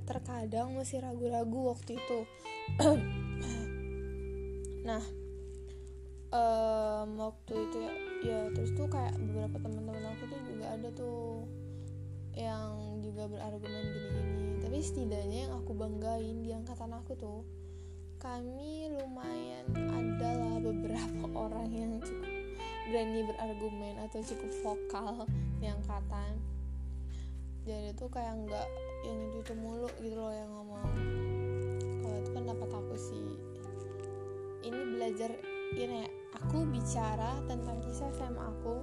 terkadang 0.07 0.79
masih 0.79 1.03
ragu-ragu 1.03 1.75
waktu 1.75 1.99
itu. 1.99 2.21
Nah 4.89 5.05
um, 6.33 7.09
waktu 7.21 7.53
itu 7.69 7.77
ya 7.77 7.93
ya 8.25 8.41
terus 8.57 8.73
tuh 8.73 8.89
kayak 8.89 9.21
beberapa 9.21 9.61
teman-teman 9.61 10.17
aku 10.17 10.33
tuh 10.33 10.41
juga 10.49 10.67
ada 10.73 10.89
tuh 10.97 11.45
yang 12.33 13.03
juga 13.05 13.29
berargumen 13.29 13.85
gini-gini. 13.85 14.65
Tapi 14.65 14.79
setidaknya 14.81 15.39
yang 15.45 15.53
aku 15.61 15.77
banggain 15.77 16.41
di 16.41 16.57
angkatan 16.57 16.97
aku 16.97 17.13
tuh 17.21 17.45
kami 18.17 18.89
lumayan 18.97 19.69
adalah 19.77 20.57
beberapa 20.57 21.25
orang 21.45 21.69
yang 21.69 21.93
cukup 22.01 22.33
berani 22.89 23.21
berargumen 23.29 23.95
atau 24.09 24.25
cukup 24.25 24.51
vokal 24.65 25.29
di 25.61 25.69
angkatan 25.69 26.41
jadi 27.69 27.93
itu 27.93 28.09
kayak 28.09 28.49
nggak 28.49 28.69
yang 29.05 29.21
itu 29.37 29.53
mulu 29.53 29.93
gitu 30.01 30.17
loh 30.17 30.33
yang 30.33 30.49
ngomong. 30.49 30.89
Kalau 32.01 32.17
itu 32.17 32.31
pendapat 32.33 32.71
aku 32.73 32.97
sih. 32.97 33.29
Ini 34.65 34.81
belajar 34.97 35.31
ini 35.77 36.09
ya 36.09 36.09
aku 36.41 36.65
bicara 36.65 37.37
tentang 37.45 37.77
kisah 37.85 38.09
SMA 38.17 38.41
aku 38.41 38.81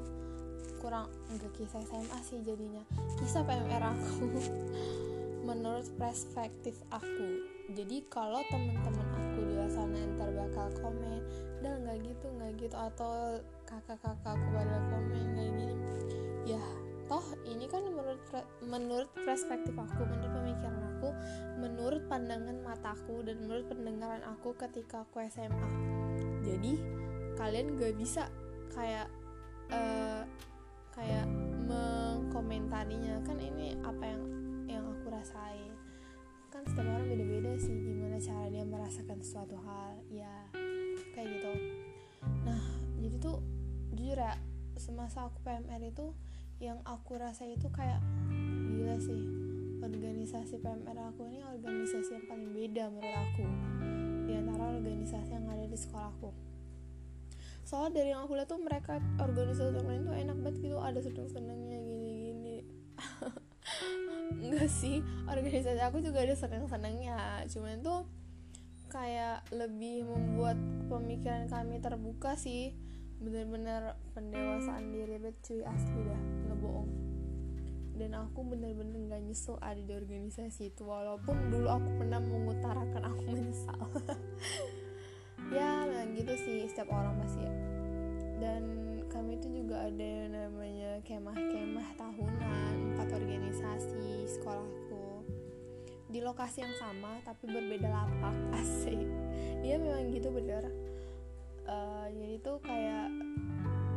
kurang 0.77 1.09
enggak 1.33 1.49
kisah 1.57 1.81
SMA 1.81 2.19
sih 2.21 2.45
jadinya 2.45 2.85
kisah 3.17 3.41
PMR 3.41 3.89
aku. 3.89 4.29
Menurut 5.49 5.89
perspektif 5.97 6.77
aku. 6.93 7.41
Jadi 7.73 8.05
kalau 8.05 8.45
teman-teman 8.53 9.09
aku 9.17 9.41
di 9.41 9.53
luar 9.57 9.69
sana 9.73 9.97
ntar 10.13 10.29
bakal 10.29 10.69
komen 10.77 11.25
dan 11.65 11.81
nggak 11.81 11.97
gitu 12.05 12.29
nggak 12.37 12.53
gitu 12.61 12.77
atau 12.77 13.41
kakak-kakak 13.65 14.37
aku 14.37 14.45
pada 14.53 14.77
komen 14.93 15.25
kayak 15.33 15.49
gini 15.49 15.73
ya 16.45 16.61
toh 17.05 17.25
ini 17.45 17.69
kan 17.69 17.85
menurut 17.85 18.21
menurut 18.65 19.09
perspektif 19.13 19.77
aku 19.77 20.01
menurut 20.09 20.31
pemikiran 20.33 20.81
aku 20.97 21.09
menurut 21.61 22.01
pandangan 22.09 22.57
mataku 22.65 23.21
dan 23.21 23.37
menurut 23.45 23.65
pendengaran 23.69 24.23
aku 24.25 24.57
ketika 24.57 25.05
aku 25.05 25.21
SMA 25.29 25.69
jadi 26.41 26.73
kalian 27.35 27.77
gak 27.77 27.93
bisa 27.99 28.29
kayak 28.73 29.07
uh, 29.69 30.23
kayak 30.95 31.27
me 31.65 32.05
mengkomentarinya. 32.35 33.23
Kan 33.23 33.39
ini 33.39 33.79
apa 33.79 34.03
yang 34.03 34.23
yang 34.67 34.83
aku 34.91 35.07
rasain. 35.07 35.71
Kan 36.51 36.67
setiap 36.67 36.83
orang 36.83 37.07
beda-beda 37.07 37.55
sih 37.55 37.75
gimana 37.79 38.19
cara 38.19 38.51
dia 38.51 38.63
merasakan 38.67 39.19
suatu 39.23 39.55
hal. 39.63 39.95
Ya 40.11 40.51
kayak 41.15 41.39
gitu. 41.39 41.51
Nah 42.43 42.61
jadi 42.99 43.15
tuh 43.23 43.39
jujur 43.95 44.19
ya 44.19 44.35
semasa 44.75 45.31
aku 45.31 45.39
PMR 45.47 45.79
itu 45.87 46.11
yang 46.63 46.79
aku 46.87 47.19
rasa 47.19 47.43
itu 47.45 47.67
kayak 47.71 47.99
gila 48.75 48.97
sih 48.99 49.21
organisasi 49.83 50.63
PMR 50.63 50.97
aku 51.13 51.29
ini 51.29 51.43
organisasi 51.45 52.17
yang 52.17 52.25
paling 52.25 52.51
beda 52.55 52.89
menurut 52.89 53.15
aku. 53.15 53.45
Di 54.25 54.33
antara 54.33 54.73
organisasi 54.73 55.29
yang 55.37 55.45
ada 55.51 55.65
di 55.69 55.77
sekolahku 55.77 56.55
soalnya 57.65 57.97
dari 57.97 58.13
yang 58.13 58.21
aku 58.29 58.37
lihat 58.37 58.45
tuh 58.45 58.61
mereka 58.61 59.01
organisasi 59.17 59.73
lain 59.81 60.05
tuh 60.05 60.13
enak 60.13 60.37
banget 60.37 60.55
gitu 60.61 60.77
ada 60.77 61.01
seneng-senengnya 61.01 61.81
gini-gini. 61.81 62.57
Enggak 64.45 64.69
sih 64.69 65.01
organisasi 65.25 65.81
aku 65.81 65.97
juga 66.05 66.21
ada 66.21 66.37
seneng-senengnya 66.37 67.41
cuman 67.49 67.81
tuh 67.81 68.05
kayak 68.93 69.41
lebih 69.49 70.05
membuat 70.05 70.55
pemikiran 70.87 71.49
kami 71.49 71.81
terbuka 71.81 72.37
sih 72.37 72.77
bener-bener 73.19 73.95
pendewasaan 74.11 74.91
diri 74.91 75.15
bet 75.19 75.35
cuy 75.43 75.63
asli 75.63 75.99
dah 76.03 76.21
nggak 76.45 76.59
bohong 76.59 77.05
dan 77.95 78.11
aku 78.11 78.43
bener-bener 78.43 79.07
nggak 79.07 79.23
nyesel 79.23 79.55
ada 79.63 79.79
di 79.79 79.95
organisasi 79.95 80.75
itu 80.75 80.83
walaupun 80.83 81.47
dulu 81.47 81.71
aku 81.71 81.89
pernah 81.95 82.19
mengutarakan 82.19 83.03
aku 83.07 83.23
menyesal. 83.33 83.79
Ya 85.53 85.87
memang 85.87 86.11
gitu 86.19 86.33
sih 86.35 86.67
setiap 86.67 86.91
orang 86.91 87.15
pasti 87.23 87.39
ya. 87.39 87.53
Dan 88.43 88.63
kami 89.07 89.39
itu 89.39 89.63
juga 89.63 89.87
ada 89.87 90.03
yang 90.03 90.35
namanya 90.35 90.99
kemah-kemah 91.07 91.89
tahunan 91.95 92.73
empat 92.95 93.09
organisasi 93.15 94.27
sekolahku. 94.27 95.23
Di 96.11 96.19
lokasi 96.19 96.67
yang 96.67 96.75
sama 96.75 97.23
tapi 97.23 97.47
berbeda 97.47 97.87
lapak 97.87 98.35
asik. 98.59 99.07
Iya 99.63 99.79
memang 99.79 100.11
gitu 100.11 100.35
bener 100.35 100.67
uh, 101.65 102.07
jadi 102.13 102.35
tuh 102.41 102.57
kayak 102.63 103.07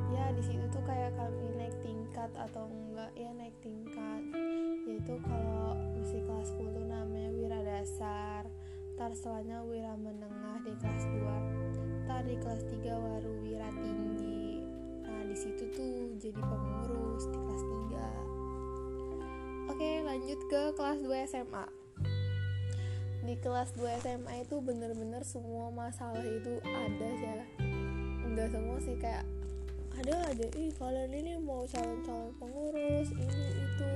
ya 0.08 0.24
di 0.32 0.42
situ 0.42 0.64
tuh 0.72 0.82
kayak 0.88 1.12
kami 1.16 1.52
naik 1.56 1.76
tingkat 1.84 2.30
atau 2.36 2.68
enggak 2.68 3.12
ya 3.16 3.30
naik 3.36 3.56
tingkat. 3.60 4.22
Yaitu 4.88 5.20
kalau 5.24 5.76
masih 5.96 6.24
kelas 6.24 6.48
10 6.56 6.76
tuh 6.76 6.86
namanya 6.88 7.30
wira 7.36 7.60
dasar 7.60 8.42
ntar 8.98 9.14
setelahnya 9.14 9.62
wira 9.62 9.94
menengah 9.94 10.58
di 10.66 10.74
kelas 10.82 11.04
2 11.06 12.08
ntar 12.08 12.26
di 12.26 12.34
kelas 12.40 12.62
3 12.66 12.82
baru 12.82 13.32
wira 13.46 13.70
tinggi. 13.78 14.64
Nah 15.06 15.22
di 15.28 15.36
situ 15.36 15.64
tuh 15.70 16.18
jadi 16.18 16.40
pengurus 16.40 17.24
di 17.30 17.38
kelas 17.38 17.62
3 17.62 18.28
oke 19.78 19.90
lanjut 20.02 20.40
ke 20.50 20.62
kelas 20.74 20.98
2 21.06 21.30
SMA 21.30 21.77
di 23.28 23.36
kelas 23.44 23.76
2 23.76 23.84
SMA 24.00 24.40
itu 24.40 24.56
bener-bener 24.64 25.20
semua 25.20 25.68
masalah 25.68 26.24
itu 26.24 26.64
ada 26.64 27.08
ya. 27.20 27.44
Enggak 28.24 28.56
semua 28.56 28.80
sih 28.80 28.96
kayak 28.96 29.28
ada 30.00 30.32
aja 30.32 30.48
ih 30.56 30.72
kalian 30.80 31.12
ini 31.12 31.36
mau 31.36 31.68
calon-calon 31.68 32.32
pengurus 32.40 33.12
ini 33.12 33.44
itu 33.52 33.90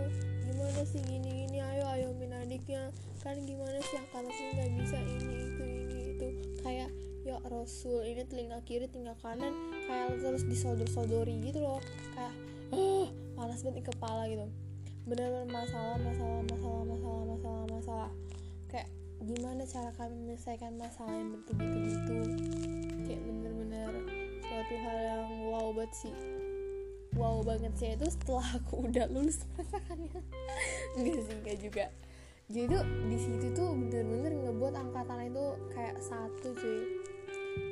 gimana 0.45 0.83
sih 0.85 1.01
gini 1.01 1.49
gini 1.49 1.65
ayo 1.65 1.85
ayo 1.97 2.09
min 2.21 2.37
adiknya 2.37 2.93
kan 3.25 3.41
gimana 3.49 3.81
sih 3.81 3.97
sih 4.05 4.47
nggak 4.53 4.71
bisa 4.77 4.99
ini 5.01 5.35
itu 5.49 5.65
ini 5.65 5.99
itu. 6.12 6.29
Kayak 6.61 6.93
ya 7.25 7.41
Rasul 7.49 8.05
ini 8.05 8.29
telinga 8.29 8.61
kiri 8.68 8.85
telinga 8.92 9.16
kanan 9.25 9.57
kayak 9.88 10.21
terus 10.21 10.45
disodor-sodori 10.45 11.40
gitu 11.40 11.64
loh. 11.64 11.81
Kayak 12.12 12.37
oh 12.77 13.09
panas 13.33 13.64
banget 13.64 13.81
di 13.81 13.85
kepala 13.88 14.29
gitu. 14.29 14.45
Benar-benar 15.09 15.49
masalah 15.49 15.97
masalah 16.05 16.45
masalah 16.45 16.85
masalah 16.85 17.25
masalah 17.25 17.64
masalah 17.73 18.11
gimana 19.22 19.62
cara 19.62 19.94
kami 19.94 20.18
menyelesaikan 20.18 20.74
masalah 20.74 21.14
yang 21.14 21.30
betul-betul 21.30 21.78
gitu 21.87 22.16
kayak 23.06 23.22
bener-bener 23.22 23.92
suatu 24.42 24.74
hal 24.82 24.98
yang 24.98 25.30
wow 25.46 25.70
banget 25.70 25.94
sih. 25.94 26.14
Wow 27.14 27.46
banget 27.46 27.72
sih. 27.78 27.94
Itu 27.94 28.11
setelah 28.11 28.58
aku 28.58 28.90
udah 28.90 29.06
lulus 29.14 29.46
merasakannya 29.54 30.11
enggak 30.98 31.22
sih 31.22 31.35
enggak 31.38 31.56
juga. 31.62 31.85
Jadi 32.50 32.66
tuh 32.66 32.82
di 33.06 33.16
situ 33.22 33.46
tuh 33.54 33.70
bener-bener 33.78 34.32
ngebuat 34.42 34.74
angkatan 34.74 35.30
itu 35.30 35.46
kayak 35.70 35.96
satu 36.02 36.48
cuy. 36.58 36.80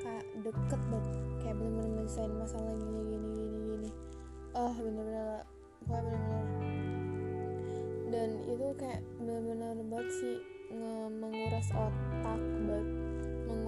Kayak 0.06 0.26
deket 0.46 0.80
banget. 0.86 1.14
Kayak 1.42 1.54
bener-bener 1.58 1.90
menyelesaikan 1.98 2.34
masalah 2.38 2.74
gini 2.78 3.00
gini 3.10 3.28
gini 3.34 3.58
gini. 3.74 3.90
Oh 4.54 4.70
bener-bener 4.78 5.42
pokoknya 5.82 6.02
bener-bener. 6.14 6.46
Dan 8.10 8.28
itu 8.46 8.66
kayak 8.78 9.02
bener-bener 9.18 9.74
banget 9.90 10.10
sih 10.14 10.59
menguras 10.70 11.68
otak 11.74 12.40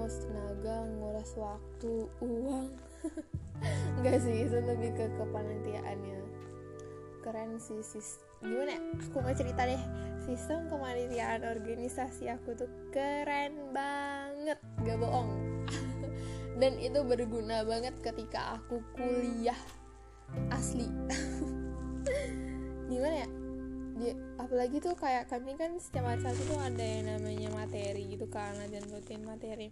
menguras 0.02 0.18
tenaga 0.26 0.76
menguras 0.86 1.30
waktu 1.38 1.92
uang. 2.22 2.70
Enggak 3.98 4.18
sih 4.22 4.46
itu 4.46 4.58
lebih 4.62 4.90
ke 4.98 5.06
kepanitiaannya. 5.14 6.18
Keren 7.22 7.58
sih 7.62 7.82
sis. 7.86 8.18
Gimana? 8.42 8.78
Aku 8.98 9.22
nggak 9.22 9.38
cerita 9.38 9.62
deh. 9.62 9.82
Sistem 10.26 10.66
kepanitiaan 10.66 11.46
organisasi 11.46 12.30
aku 12.34 12.58
tuh 12.58 12.70
keren 12.90 13.70
banget. 13.70 14.58
Gak 14.82 14.98
bohong. 14.98 15.30
Dan 16.62 16.78
itu 16.82 16.98
berguna 17.06 17.62
banget 17.62 17.94
ketika 18.02 18.58
aku 18.58 18.82
kuliah. 18.98 19.58
Asli. 20.50 20.90
Gimana 22.90 23.22
ya 23.22 23.41
apalagi 24.40 24.82
tuh 24.82 24.98
kayak 24.98 25.30
kami 25.30 25.54
kan 25.54 25.78
setiap 25.78 26.10
hari 26.10 26.20
satu 26.22 26.42
tuh 26.50 26.60
ada 26.60 26.82
yang 26.82 27.06
namanya 27.06 27.48
materi 27.54 28.02
gitu 28.10 28.26
kan 28.26 28.54
dan 28.58 28.82
rutin 28.90 29.22
materi. 29.22 29.70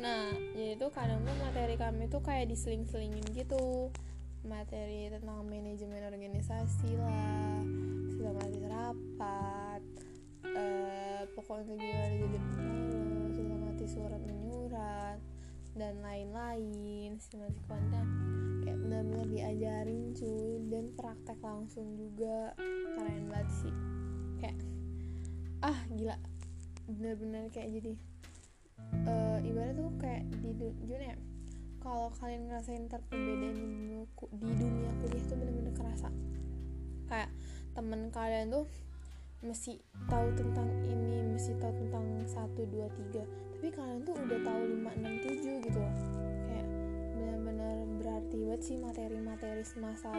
Nah 0.00 0.32
jadi 0.56 0.80
tuh 0.80 0.90
kadang 0.90 1.20
tuh 1.22 1.36
materi 1.40 1.74
kami 1.76 2.08
tuh 2.08 2.24
kayak 2.24 2.48
diseling-selingin 2.48 3.24
gitu. 3.36 3.92
Materi 4.42 5.06
tentang 5.06 5.46
manajemen 5.46 6.02
organisasi 6.02 6.98
lah 6.98 7.62
sistematis 8.10 8.64
rapat 8.66 9.82
uh, 10.50 11.22
pokoknya 11.34 11.74
gimana 11.78 12.14
jadi 12.18 12.38
pengurus 12.54 13.34
sistematis 13.34 13.90
surat 13.94 14.22
menyurat 14.26 15.18
dan 15.72 16.04
lain-lain 16.04 17.16
sistematis 17.16 17.64
konten 17.64 18.06
kayak 18.62 18.78
benar-benar 18.78 19.26
diajarin 19.26 20.12
cuy 20.12 20.60
dan 20.68 20.84
praktek 20.94 21.38
langsung 21.40 21.96
juga. 21.96 22.52
Keren 22.94 23.26
banget 23.32 23.48
sih. 23.50 23.74
Kayak 24.38 24.56
ah 25.64 25.80
gila. 25.96 26.16
Bener-bener 26.86 27.48
kayak 27.50 27.72
jadi 27.80 27.92
uh, 29.08 29.38
ibarat 29.42 29.74
tuh 29.74 29.90
kayak 29.98 30.24
di 30.44 30.50
dunia 30.54 30.98
ya? 31.14 31.16
Kalau 31.82 32.14
kalian 32.14 32.46
ngerasain 32.46 32.86
perbedaan 32.86 33.58
di 33.58 33.58
dunia, 33.58 34.06
di 34.38 34.52
dunia 34.54 34.90
kuliah 35.02 35.24
tuh 35.26 35.36
bener-bener 35.40 35.74
kerasa. 35.74 36.08
Kayak 37.10 37.30
temen 37.74 38.12
kalian 38.14 38.54
tuh 38.54 38.64
mesti 39.42 39.74
tahu 40.06 40.30
tentang 40.38 40.70
ini 40.86 41.34
mesti 41.34 41.58
tahu 41.58 41.74
tentang 41.74 42.06
satu 42.30 42.62
dua 42.70 42.86
tiga. 42.94 43.26
Tapi 43.58 43.68
kalian 43.74 44.06
tuh 44.06 44.14
udah 44.14 44.40
tahu 44.46 44.60
lima 44.70 44.90
enam 44.94 45.18
tujuh 45.18 45.58
gitu 45.66 45.78
loh. 45.82 45.94
Kayak 46.46 46.66
benar-benar 47.18 47.76
berarti 47.98 48.34
banget 48.38 48.60
sih 48.62 48.76
materi-materi 48.78 49.62
semasa 49.66 50.14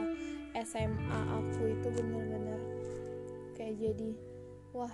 SMA 0.60 1.22
aku 1.32 1.72
itu 1.72 1.88
bener-bener 1.88 2.60
kayak 3.56 3.80
jadi 3.80 4.12
wah 4.76 4.92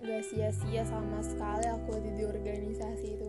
gak 0.00 0.24
sia-sia 0.24 0.80
sama 0.88 1.20
sekali 1.20 1.68
aku 1.68 2.00
ada 2.00 2.10
di 2.16 2.24
organisasi 2.24 3.06
itu. 3.20 3.28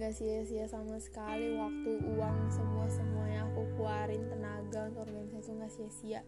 Gak 0.00 0.14
sia-sia 0.16 0.64
sama 0.64 0.96
sekali 0.96 1.52
waktu 1.60 2.00
uang 2.16 2.38
semua 2.48 2.88
semuanya 2.88 3.44
aku 3.44 3.60
keluarin 3.76 4.24
tenaga 4.32 4.88
untuk 4.88 5.04
organisasi 5.04 5.52
itu 5.52 5.60
gak 5.60 5.72
sia-sia 5.74 6.20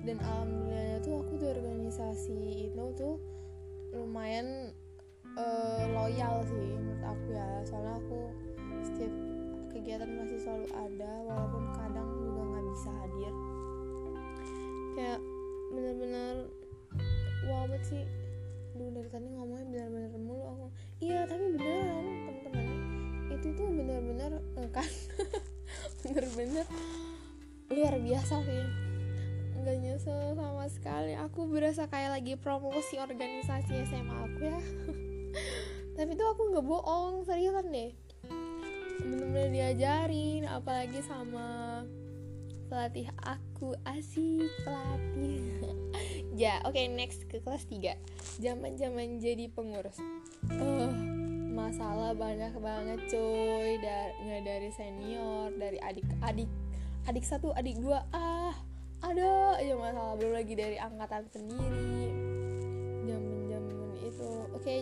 dan 0.00 0.16
alhamdulillahnya 0.18 0.98
tuh 1.04 1.20
aku 1.20 1.32
di 1.38 1.46
organisasi 1.46 2.40
itu 2.72 2.84
tuh 2.96 3.20
lumayan 3.92 4.72
uh, 5.36 5.84
loyal 5.92 6.40
sih 6.48 6.66
menurut 6.80 7.04
aku 7.04 7.26
ya. 7.36 7.48
Soalnya 7.68 8.00
aku 8.00 8.18
setiap 8.82 9.14
kegiatan 9.70 10.10
masih 10.16 10.38
selalu 10.40 10.68
ada 10.72 11.12
walaupun 11.28 11.64
kadang 11.76 12.08
juga 12.18 12.40
nggak 12.50 12.64
bisa 12.72 12.90
hadir. 13.04 13.34
Kayak 14.96 15.20
bener-bener 15.72 16.34
wow 17.46 17.64
banget 17.68 17.82
sih. 17.86 18.04
Duh 18.72 18.88
dari 18.88 19.08
tadi 19.12 19.28
ngomongnya 19.28 19.66
bener-bener 19.68 20.10
mulu 20.16 20.44
aku. 20.48 20.66
Iya 21.04 21.28
tapi 21.28 21.44
beneran 21.54 22.04
teman-teman. 22.26 22.66
Itu 23.28 23.48
tuh 23.54 23.68
bener-bener 23.68 24.32
eh, 24.58 24.70
kan? 24.72 24.88
Bener-bener 26.02 26.66
luar 27.72 27.96
biasa 28.04 28.44
sih 28.44 28.91
nggak 29.62 29.78
nyesel 29.78 30.34
sama 30.34 30.66
sekali. 30.66 31.14
Aku 31.14 31.46
berasa 31.46 31.86
kayak 31.86 32.18
lagi 32.18 32.34
promosi 32.34 32.98
organisasi 32.98 33.86
SMA 33.86 34.16
aku 34.26 34.40
ya. 34.42 34.60
Tapi 35.96 36.10
tuh 36.18 36.28
aku 36.34 36.50
nggak 36.50 36.66
bohong 36.66 37.22
seriusan 37.22 37.70
deh. 37.70 37.94
Bener-bener 39.06 39.54
diajarin 39.54 40.50
apalagi 40.50 40.98
sama 41.06 41.82
pelatih 42.66 43.06
aku 43.22 43.78
asik 43.86 44.50
pelatih. 44.66 45.40
Ya 46.32 46.64
oke 46.64 46.72
okay, 46.72 46.88
next 46.88 47.28
ke 47.28 47.44
kelas 47.44 47.68
3 47.68 47.92
zaman 48.40 48.80
zaman 48.80 49.20
jadi 49.20 49.52
pengurus. 49.52 50.00
Uh, 50.48 50.88
masalah 51.52 52.16
banyak 52.16 52.56
banget 52.56 53.04
coy. 53.12 53.76
Dari 53.76 54.40
dari 54.40 54.72
senior 54.72 55.52
dari 55.60 55.76
adik-adik 55.76 56.48
adik 57.04 57.24
satu 57.28 57.52
adik 57.52 57.76
dua 57.84 58.08
ah 58.16 58.56
ada. 59.12 59.60
Aja 59.60 59.74
masalah 59.76 60.14
belum 60.16 60.32
lagi 60.32 60.54
dari 60.56 60.76
angkatan 60.80 61.22
sendiri. 61.28 62.08
Zaman 63.04 63.40
zaman 63.52 63.88
itu. 64.00 64.28
Oke 64.56 64.62
okay, 64.64 64.78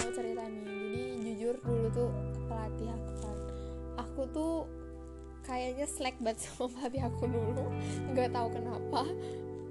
mau 0.00 0.10
cerita 0.16 0.42
nih. 0.48 0.64
Jadi 0.64 1.00
jujur 1.20 1.54
dulu 1.60 1.86
tuh 1.92 2.10
pelatih 2.48 2.88
aku 2.88 3.12
kan. 3.20 3.38
Aku 4.00 4.20
tuh 4.32 4.54
kayaknya 5.44 5.86
slack 5.86 6.16
banget 6.24 6.40
sama 6.48 6.72
pelatih 6.72 7.02
aku 7.04 7.24
dulu. 7.28 7.64
Nggak 8.16 8.32
tahu 8.32 8.48
kenapa. 8.48 9.02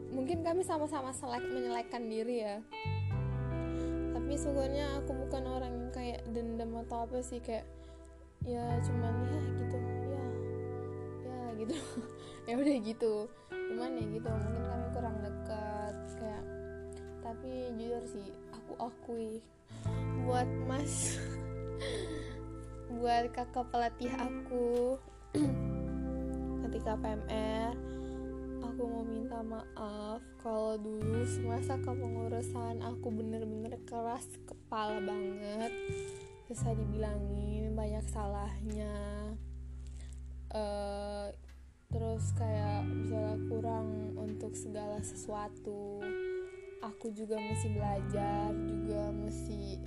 Mungkin 0.09 0.41
kami 0.45 0.61
sama-sama 0.61 1.09
selek 1.09 1.45
menyelekkan 1.49 2.05
diri 2.05 2.45
ya. 2.45 2.57
Tapi 4.13 4.33
sebenarnya 4.37 5.01
aku 5.01 5.17
bukan 5.25 5.43
orang 5.49 5.73
yang 5.73 5.89
kayak 5.89 6.21
dendam 6.29 6.77
atau 6.85 7.09
apa 7.09 7.25
sih. 7.25 7.41
Kayak 7.41 7.65
ya 8.45 8.63
cuman 8.85 9.13
ya 9.27 9.41
gitu 9.59 9.98
gitu. 11.69 11.77
Ya 12.49 12.57
udah 12.57 12.77
gitu. 12.81 13.29
Cuman 13.53 13.93
ya 13.93 14.05
gitu 14.09 14.25
mungkin 14.25 14.63
kami 14.65 14.87
kurang 14.97 15.17
dekat 15.21 15.95
kayak 16.17 16.43
tapi 17.21 17.51
jujur 17.77 18.03
sih 18.09 18.27
aku 18.49 18.73
akui 18.89 19.37
buat 20.25 20.49
mas 20.65 21.21
buat 22.97 23.29
kakak 23.29 23.69
pelatih 23.69 24.09
aku 24.17 24.97
ketika 26.65 26.97
PMR 26.97 27.77
aku 28.65 28.81
mau 28.89 29.05
minta 29.05 29.45
maaf 29.45 30.23
kalau 30.39 30.79
dulu 30.79 31.21
semasa 31.27 31.75
kepengurusan 31.83 32.79
aku 32.79 33.11
bener-bener 33.11 33.75
keras 33.83 34.23
kepala 34.47 35.03
banget. 35.03 35.73
Bisa 36.47 36.71
dibilangin 36.71 37.75
banyak 37.75 38.05
salahnya. 38.07 38.95
Uh, 40.49 41.29
terus 41.89 42.31
kayak 42.37 42.85
misalnya 42.85 43.37
kurang 43.49 44.13
untuk 44.13 44.53
segala 44.53 45.01
sesuatu 45.01 46.05
aku 46.79 47.11
juga 47.11 47.35
mesti 47.41 47.67
belajar 47.73 48.53
juga 48.55 49.09
mesti 49.11 49.81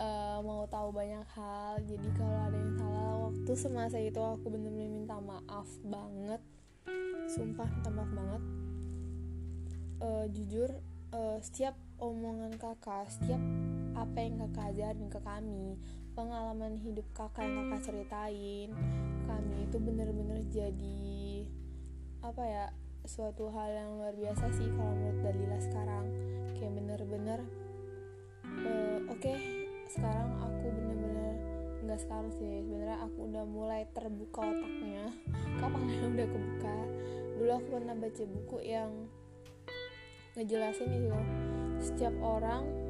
uh, 0.00 0.38
mau 0.40 0.64
tahu 0.66 0.94
banyak 0.94 1.26
hal. 1.36 1.82
Jadi 1.84 2.08
kalau 2.16 2.38
ada 2.48 2.56
yang 2.56 2.74
salah 2.78 3.14
waktu 3.28 3.52
semasa 3.54 3.98
itu 4.00 4.20
aku 4.20 4.46
bener-bener 4.48 4.88
minta 4.88 5.18
maaf 5.20 5.68
banget. 5.84 6.42
Sumpah 7.30 7.68
minta 7.68 7.90
maaf 7.92 8.10
banget. 8.10 8.42
Uh, 10.00 10.24
jujur 10.32 10.70
uh, 11.12 11.36
setiap 11.44 11.76
omongan 12.00 12.56
kakak 12.56 13.12
setiap 13.12 13.42
apa 13.92 14.16
yang 14.16 14.40
kakak 14.48 14.72
ajarin 14.72 15.08
ke 15.12 15.20
kami 15.20 15.76
pengalaman 16.14 16.76
hidup 16.80 17.06
kakak 17.14 17.46
yang 17.46 17.70
kakak 17.70 17.80
ceritain 17.90 18.70
kami 19.30 19.56
itu 19.64 19.76
bener-bener 19.78 20.42
jadi 20.50 21.46
apa 22.20 22.42
ya 22.44 22.66
suatu 23.08 23.48
hal 23.48 23.68
yang 23.72 23.90
luar 23.96 24.12
biasa 24.12 24.44
sih 24.52 24.68
kalau 24.76 24.92
menurut 24.92 25.18
Dalila 25.24 25.58
sekarang. 25.62 26.04
Kayak 26.60 26.72
bener-bener 26.76 27.40
uh, 28.44 29.00
oke 29.08 29.16
okay, 29.16 29.36
sekarang 29.88 30.28
aku 30.44 30.68
bener-bener 30.68 31.32
nggak 31.80 32.00
sekarang 32.04 32.28
sih 32.36 32.60
sebenarnya 32.60 32.98
aku 33.00 33.18
udah 33.32 33.44
mulai 33.48 33.88
terbuka 33.96 34.44
otaknya. 34.44 35.08
Kapan 35.56 35.82
udah 36.12 36.26
kebuka? 36.28 36.76
Dulu 37.40 37.50
aku 37.56 37.68
pernah 37.80 37.94
baca 37.96 38.22
buku 38.28 38.58
yang 38.68 38.90
ngejelasin 40.36 40.90
itu. 40.92 41.20
Setiap 41.80 42.12
orang 42.20 42.89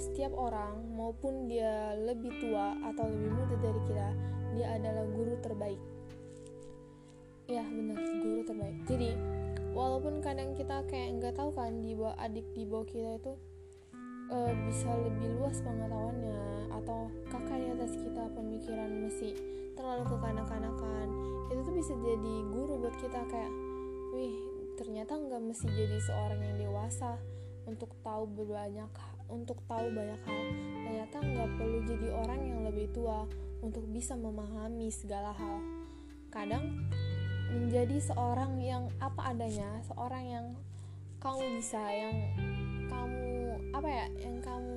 setiap 0.00 0.32
orang 0.32 0.80
maupun 0.96 1.44
dia 1.44 1.92
lebih 2.00 2.32
tua 2.40 2.72
atau 2.88 3.04
lebih 3.04 3.30
muda 3.36 3.56
dari 3.60 3.80
kita 3.84 4.08
dia 4.56 4.66
adalah 4.74 5.04
guru 5.12 5.36
terbaik. 5.44 5.80
Ya 7.46 7.62
benar 7.68 8.00
guru 8.00 8.42
terbaik. 8.48 8.76
Jadi 8.88 9.10
walaupun 9.76 10.24
kadang 10.24 10.56
kita 10.56 10.82
kayak 10.88 11.20
nggak 11.20 11.34
tahu 11.36 11.52
kan 11.54 11.84
di 11.84 11.94
bawah 11.94 12.16
adik 12.18 12.46
di 12.56 12.64
bawah 12.66 12.86
kita 12.88 13.20
itu 13.20 13.32
uh, 14.32 14.52
bisa 14.66 14.90
lebih 15.04 15.28
luas 15.38 15.62
pengetahuannya 15.62 16.40
atau 16.80 17.12
kakak 17.28 17.58
di 17.60 17.68
atas 17.76 17.92
kita 17.98 18.24
pemikiran 18.34 18.90
masih 19.04 19.34
terlalu 19.78 20.04
kekanak-kanakan 20.06 21.06
itu 21.50 21.60
tuh 21.66 21.74
bisa 21.74 21.92
jadi 21.98 22.34
guru 22.50 22.72
buat 22.82 22.96
kita 22.98 23.20
kayak 23.30 23.52
wih 24.14 24.34
ternyata 24.78 25.18
nggak 25.18 25.42
mesti 25.44 25.66
jadi 25.70 25.98
seorang 26.02 26.40
yang 26.40 26.56
dewasa 26.56 27.20
untuk 27.68 27.92
tahu 28.00 28.26
banyak 28.26 28.88
untuk 29.30 29.62
tahu 29.70 29.86
banyak 29.94 30.20
hal. 30.26 30.42
Ternyata 30.84 31.16
nggak 31.22 31.50
perlu 31.56 31.78
jadi 31.86 32.08
orang 32.12 32.40
yang 32.42 32.60
lebih 32.66 32.90
tua 32.90 33.24
untuk 33.62 33.86
bisa 33.88 34.18
memahami 34.18 34.90
segala 34.90 35.32
hal. 35.32 35.62
Kadang 36.34 36.90
menjadi 37.50 37.98
seorang 37.98 38.62
yang 38.62 38.86
apa 39.02 39.34
adanya 39.34 39.82
seorang 39.90 40.24
yang 40.26 40.46
kamu 41.18 41.58
bisa 41.58 41.82
yang 41.90 42.16
apa 43.80 43.88
ya 43.88 44.06
yang 44.20 44.36
kamu 44.44 44.76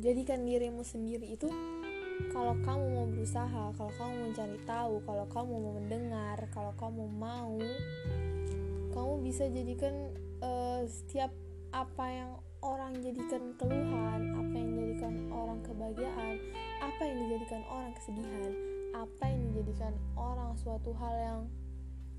jadikan 0.00 0.40
dirimu 0.48 0.80
sendiri 0.80 1.36
itu 1.36 1.52
kalau 2.32 2.56
kamu 2.64 2.84
mau 2.96 3.06
berusaha 3.12 3.62
kalau 3.76 3.92
kamu 4.00 4.14
mencari 4.30 4.58
tahu 4.64 4.94
kalau 5.04 5.26
kamu 5.28 5.52
mau 5.52 5.74
mendengar 5.76 6.38
kalau 6.48 6.72
kamu 6.80 7.04
mau 7.12 7.60
kamu 8.92 9.12
bisa 9.24 9.48
jadikan 9.52 10.12
uh, 10.40 10.80
setiap 10.88 11.28
apa 11.76 12.04
yang 12.08 12.30
orang 12.62 12.94
jadikan 13.02 13.42
keluhan 13.58 14.20
apa 14.38 14.54
yang 14.54 14.70
dijadikan 14.78 15.14
orang 15.34 15.58
kebahagiaan 15.66 16.34
apa 16.78 17.02
yang 17.02 17.16
dijadikan 17.26 17.62
orang 17.66 17.90
kesedihan 17.98 18.52
apa 18.94 19.24
yang 19.26 19.40
dijadikan 19.50 19.92
orang 20.14 20.54
suatu 20.54 20.94
hal 20.94 21.14
yang 21.18 21.40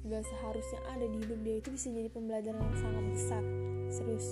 gak 0.03 0.27
seharusnya 0.27 0.79
ada 0.91 1.05
di 1.07 1.17
hidup 1.23 1.39
dia 1.47 1.55
itu 1.63 1.69
bisa 1.71 1.87
jadi 1.95 2.09
pembelajaran 2.11 2.59
yang 2.59 2.75
sangat 2.75 3.05
besar. 3.15 3.43
Serius. 3.87 4.27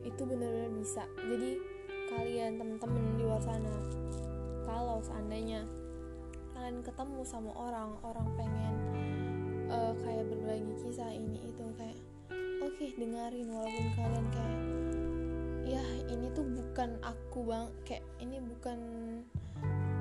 Itu 0.00 0.24
benar-benar 0.24 0.72
bisa. 0.80 1.04
Jadi 1.20 1.60
kalian 2.08 2.56
temen-temen 2.56 3.04
di 3.20 3.24
luar 3.24 3.40
sana 3.44 3.72
kalau 4.64 5.04
seandainya 5.04 5.64
kalian 6.56 6.80
ketemu 6.80 7.20
sama 7.24 7.52
orang 7.52 7.96
orang 8.04 8.28
pengen 8.36 8.74
uh, 9.68 9.92
kayak 10.04 10.24
berbagi 10.28 10.72
kisah 10.84 11.08
ini 11.08 11.40
itu 11.40 11.64
kayak 11.76 11.91
okay, 12.82 12.98
dengerin 12.98 13.46
walaupun 13.54 13.86
kalian 13.94 14.26
kayak 14.34 14.58
ya 15.62 15.84
ini 16.10 16.26
tuh 16.34 16.42
bukan 16.42 16.98
aku 16.98 17.38
bang 17.46 17.70
kayak 17.86 18.02
ini 18.18 18.42
bukan 18.42 18.78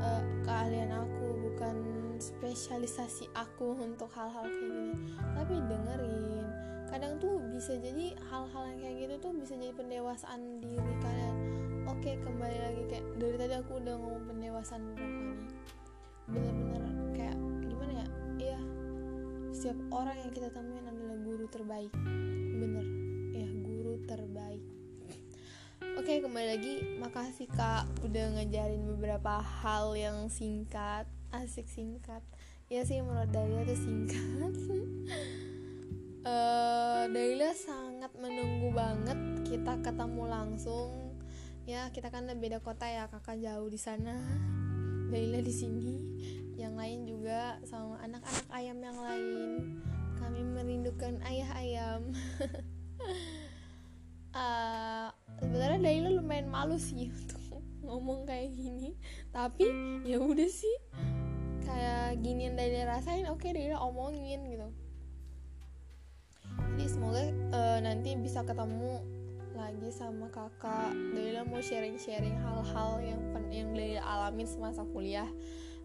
uh, 0.02 0.24
keahlian 0.42 0.90
aku 0.90 1.26
bukan 1.46 1.78
spesialisasi 2.18 3.30
aku 3.38 3.78
untuk 3.78 4.10
hal-hal 4.18 4.50
kayak 4.50 4.66
gini. 4.66 5.14
Tapi 5.14 5.54
dengerin 5.62 6.46
kadang 6.90 7.22
tuh 7.22 7.38
bisa 7.54 7.78
jadi 7.78 8.18
hal-hal 8.34 8.64
yang 8.74 8.80
kayak 8.82 8.96
gitu 8.98 9.16
tuh 9.30 9.32
bisa 9.38 9.54
jadi 9.62 9.74
pendewasaan 9.78 10.42
diri 10.66 10.94
kalian. 11.06 11.36
Oke 11.86 12.18
kembali 12.18 12.58
lagi 12.66 12.84
kayak 12.90 13.06
dari 13.22 13.36
tadi 13.38 13.54
aku 13.62 13.78
udah 13.78 13.94
ngomong 13.94 14.26
pendewasaan 14.26 14.82
rohani 14.98 15.38
bener-bener 16.34 16.84
kayak 17.14 17.38
gimana 17.62 17.94
ya? 17.94 18.08
Iya 18.42 18.60
setiap 19.54 19.78
orang 19.94 20.18
yang 20.18 20.34
kita 20.34 20.50
temuin 20.50 20.90
adalah 20.90 21.18
guru 21.22 21.46
terbaik 21.46 21.94
terbaik. 24.06 24.64
Oke 26.00 26.24
kembali 26.24 26.48
lagi. 26.58 26.76
Makasih 27.02 27.50
kak 27.52 27.90
udah 28.06 28.38
ngajarin 28.38 28.86
beberapa 28.86 29.42
hal 29.42 29.98
yang 29.98 30.30
singkat. 30.30 31.10
Asik 31.34 31.68
singkat. 31.68 32.24
Ya 32.72 32.88
sih 32.88 33.04
menurut 33.04 33.28
Dalia 33.30 33.68
tuh 33.68 33.80
singkat. 33.80 34.54
Uh, 36.22 37.10
Daila 37.10 37.50
sangat 37.58 38.14
menunggu 38.14 38.70
banget 38.78 39.18
kita 39.42 39.82
ketemu 39.82 40.30
langsung. 40.30 41.18
Ya 41.66 41.90
kita 41.90 42.14
kan 42.14 42.30
beda 42.38 42.62
kota 42.62 42.86
ya 42.86 43.10
kakak 43.10 43.42
jauh 43.42 43.66
di 43.66 43.82
sana 43.82 44.22
Daila 45.10 45.42
di 45.42 45.50
sini. 45.50 45.98
Yang 46.62 46.74
lain 46.78 47.00
juga 47.10 47.58
sama 47.66 47.98
anak-anak 48.06 48.48
ayam 48.54 48.78
yang 48.86 48.98
lain. 49.02 49.52
Kami 50.22 50.42
merindukan 50.46 51.18
ayah 51.26 51.50
ayam 51.58 52.14
uh, 54.36 55.10
sebenarnya 55.40 55.80
Daila 55.82 56.10
lumayan 56.16 56.48
malu 56.48 56.78
sih 56.80 57.12
untuk 57.20 57.42
ngomong 57.84 58.28
kayak 58.28 58.54
gini. 58.56 58.96
Tapi 59.32 59.66
ya 60.08 60.18
udah 60.20 60.50
sih. 60.50 60.78
Kayak 61.64 62.20
gini 62.20 62.50
yang 62.52 62.56
Daila 62.58 62.98
rasain 62.98 63.28
oke 63.30 63.42
okay, 63.42 63.52
Daila 63.56 63.80
omongin 63.84 64.44
gitu. 64.48 64.70
Jadi 66.72 66.86
semoga 66.88 67.24
uh, 67.54 67.80
nanti 67.84 68.18
bisa 68.18 68.42
ketemu 68.42 69.04
lagi 69.54 69.90
sama 69.94 70.32
kakak. 70.32 70.96
Dalila 71.14 71.46
mau 71.46 71.62
sharing-sharing 71.62 72.40
hal-hal 72.42 72.92
yang 73.04 73.22
yang 73.52 73.70
Dalila 73.76 74.02
alamin 74.02 74.48
semasa 74.48 74.82
kuliah. 74.90 75.28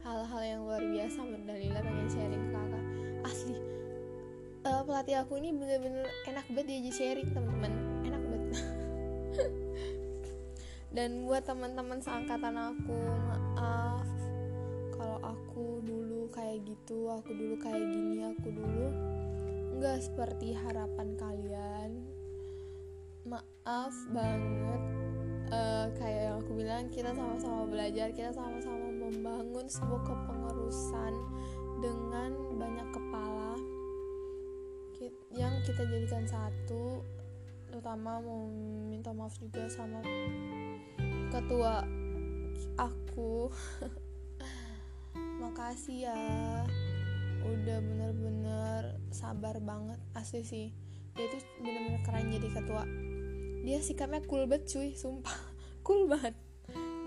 Hal-hal 0.07 0.43
yang 0.47 0.61
luar 0.63 0.81
biasa 0.87 1.27
Dalila 1.45 1.83
pengen 1.83 2.09
sharing 2.09 2.43
ke 2.47 2.51
kakak. 2.55 2.85
Asli 3.27 3.77
pelatih 4.87 5.19
aku 5.19 5.39
ini 5.43 5.51
bener-bener 5.51 6.07
enak 6.31 6.47
banget 6.51 6.67
diajak 6.71 6.95
sharing 6.95 7.29
teman-teman 7.35 7.75
dan 10.97 11.29
buat 11.29 11.45
teman-teman 11.45 12.01
seangkatan 12.01 12.57
aku 12.57 12.97
maaf. 13.29 14.07
Kalau 14.97 15.19
aku 15.21 15.85
dulu 15.85 16.31
kayak 16.33 16.65
gitu 16.65 17.13
aku 17.13 17.37
dulu 17.37 17.55
kayak 17.61 17.85
gini 17.85 18.25
aku 18.25 18.49
dulu 18.49 18.87
nggak 19.77 19.99
seperti 20.01 20.57
harapan 20.57 21.09
kalian. 21.21 21.91
Maaf 23.29 23.95
banget. 24.15 24.83
Uh, 25.47 25.87
kayak 25.95 26.23
yang 26.27 26.37
aku 26.43 26.53
bilang 26.59 26.91
kita 26.91 27.15
sama-sama 27.15 27.71
belajar 27.71 28.11
kita 28.11 28.35
sama-sama 28.35 28.91
membangun 28.91 29.71
sebuah 29.71 30.03
kepengurusan 30.03 31.15
dengan 31.79 32.35
banyak 32.59 32.89
kepala 32.91 33.55
yang 35.37 35.53
kita 35.69 35.85
jadikan 35.87 36.25
satu 36.25 37.05
terutama 37.77 38.25
mau 38.25 38.49
minta 38.89 39.13
maaf 39.13 39.37
juga 39.37 39.69
sama 39.69 40.01
ketua 41.29 41.85
aku. 42.81 43.53
Makasih 45.45 46.09
ya. 46.09 46.17
Udah 47.45 47.85
bener-bener 47.85 48.97
sabar 49.13 49.61
banget. 49.61 50.01
Asli 50.17 50.41
sih 50.41 50.67
dia 51.13 51.29
tuh 51.29 51.45
bener-bener 51.61 52.01
keren 52.01 52.33
jadi 52.33 52.49
ketua. 52.49 52.89
Dia 53.69 53.79
sikapnya 53.85 54.25
cool 54.25 54.49
banget 54.49 54.73
cuy 54.73 54.97
sumpah. 54.97 55.37
Cool 55.85 56.09
banget. 56.09 56.33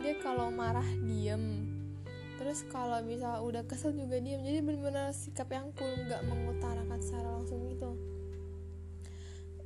Dia 0.05 0.21
kalau 0.21 0.53
marah 0.53 0.85
diem. 1.01 1.65
Terus 2.37 2.61
kalau 2.69 3.01
bisa 3.01 3.41
udah 3.41 3.65
kesel 3.65 3.97
juga 3.97 4.21
diem. 4.21 4.45
Jadi 4.45 4.61
bener-bener 4.61 5.17
sikap 5.17 5.49
yang 5.49 5.73
cool 5.73 5.97
nggak 6.05 6.21
mengutarakan 6.29 7.01
secara 7.01 7.41
langsung 7.41 7.65
gitu 7.73 8.08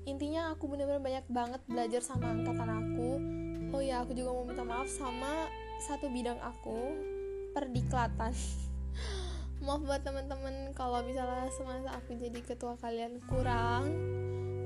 intinya 0.03 0.51
aku 0.51 0.67
bener-bener 0.67 0.99
banyak 0.99 1.25
banget 1.31 1.61
belajar 1.67 2.01
sama 2.03 2.35
angkatan 2.35 2.69
aku. 2.69 3.11
Oh 3.73 3.81
ya 3.81 4.03
aku 4.03 4.13
juga 4.13 4.35
mau 4.35 4.45
minta 4.45 4.61
maaf 4.61 4.85
sama 4.91 5.47
satu 5.79 6.11
bidang 6.11 6.37
aku 6.43 6.93
perdiklatan. 7.55 8.33
Maaf 9.63 9.79
buat 9.87 10.03
teman-teman 10.03 10.75
kalau 10.75 10.99
misalnya 11.07 11.47
semasa 11.55 11.95
aku 11.95 12.19
jadi 12.19 12.35
ketua 12.43 12.75
kalian 12.83 13.23
kurang. 13.31 13.87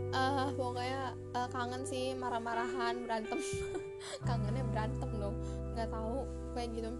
Uh, 0.08 0.50
pokoknya 0.56 1.14
uh, 1.36 1.46
kangen 1.52 1.86
sih 1.86 2.18
marah-marahan 2.18 3.06
berantem. 3.06 3.38
Kangennya 4.28 4.66
berantem 4.74 5.10
dong 5.22 5.38
nggak 5.78 5.94
tahu 5.94 6.26
kayak 6.58 6.70
gitu. 6.74 6.92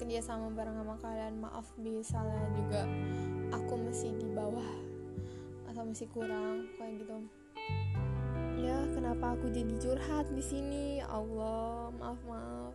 Kerja 0.00 0.20
sama 0.24 0.48
bareng 0.50 0.80
sama 0.80 0.96
kalian 0.98 1.44
maaf 1.44 1.66
misalnya 1.76 2.48
juga 2.56 2.82
aku 3.52 3.74
masih 3.76 4.16
di 4.16 4.32
bawah 4.32 4.66
atau 5.68 5.84
masih 5.84 6.08
kurang 6.10 6.66
kayak 6.80 7.04
gitu 7.04 7.41
ya 8.62 8.78
kenapa 8.94 9.34
aku 9.34 9.50
jadi 9.50 9.74
curhat 9.82 10.30
di 10.30 10.38
sini? 10.38 11.02
Allah 11.02 11.90
maaf 11.98 12.20
maaf. 12.22 12.74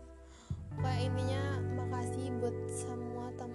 Kayak 0.84 1.10
intinya 1.10 1.44
makasih 1.80 2.28
buat 2.44 2.58
semua 2.68 3.26
tem 3.40 3.52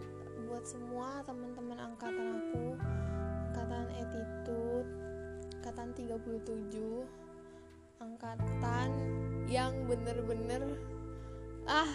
buat 0.48 0.64
semua 0.64 1.20
teman-teman 1.28 1.78
angkatan 1.92 2.28
aku. 2.40 2.64
Angkatan 3.52 3.86
attitude 4.00 4.88
angkatan 5.60 5.88
37 5.94 7.06
angkatan 8.02 8.88
yang 9.46 9.70
bener-bener 9.86 10.74
ah 11.68 11.92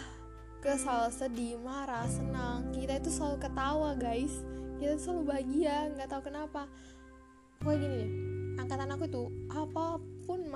kesal 0.62 1.10
sedih 1.10 1.58
marah 1.58 2.06
senang. 2.06 2.70
Kita 2.70 3.02
itu 3.02 3.10
selalu 3.10 3.42
ketawa 3.42 3.90
guys. 3.98 4.46
Kita 4.78 4.94
selalu 5.02 5.22
bahagia 5.34 5.90
nggak 5.98 6.08
tahu 6.08 6.22
kenapa. 6.30 6.70
Pokoknya 7.58 7.90
gini 7.90 8.02
angkatan 8.58 8.90
aku 8.90 9.06
tuh 9.06 9.26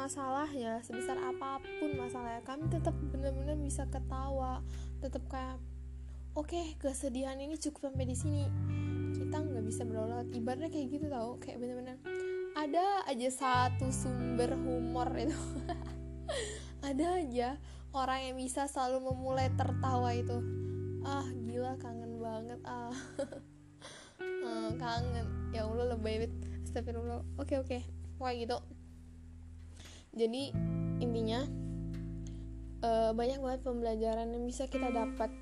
apa 0.02 0.10
pun 0.10 0.18
masalahnya 0.18 0.82
sebesar 0.82 1.14
apa 1.14 1.62
pun 1.78 1.94
masalahnya. 1.94 2.42
Kami 2.42 2.66
tetap 2.66 2.90
benar-benar 3.14 3.54
bisa 3.54 3.86
ketawa 3.86 4.58
tetap 4.98 5.22
kayak 5.30 5.62
oke 6.34 6.50
okay, 6.50 6.74
kesedihan 6.82 7.38
ini 7.38 7.54
cukup 7.54 7.94
sampai 7.94 8.10
di 8.10 8.18
sini. 8.18 8.42
Kita 9.14 9.38
nggak 9.38 9.62
bisa 9.62 9.86
berlalu 9.86 10.26
ibaratnya 10.34 10.74
kayak 10.74 10.86
gitu 10.90 11.06
tau 11.06 11.38
kayak 11.38 11.62
bener-bener 11.62 12.02
ada 12.58 13.06
aja 13.06 13.30
satu 13.30 13.94
sumber 13.94 14.58
humor 14.58 15.06
itu. 15.14 15.38
Ada 16.82 17.22
aja 17.22 17.62
orang 17.94 18.26
yang 18.26 18.36
bisa 18.42 18.66
selalu 18.66 19.06
memulai 19.14 19.54
tertawa 19.54 20.10
itu. 20.18 20.42
Ah 21.06 21.22
gila 21.46 21.78
kangen 21.78 22.18
banget. 22.18 22.58
Ah. 22.66 22.90
Uh, 24.18 24.74
kangen. 24.82 25.54
Ya 25.54 25.62
allah 25.62 25.94
banget. 25.94 26.34
Astagfirullah. 26.66 27.22
Oke 27.38 27.62
oke. 27.62 27.86
Kayak 28.18 28.36
gitu 28.42 28.58
jadi 30.12 30.52
intinya 31.00 31.40
uh, 32.84 33.10
banyak 33.16 33.40
banget 33.40 33.60
pembelajaran 33.64 34.28
yang 34.28 34.44
bisa 34.44 34.68
kita 34.68 34.92
dapat 34.92 35.32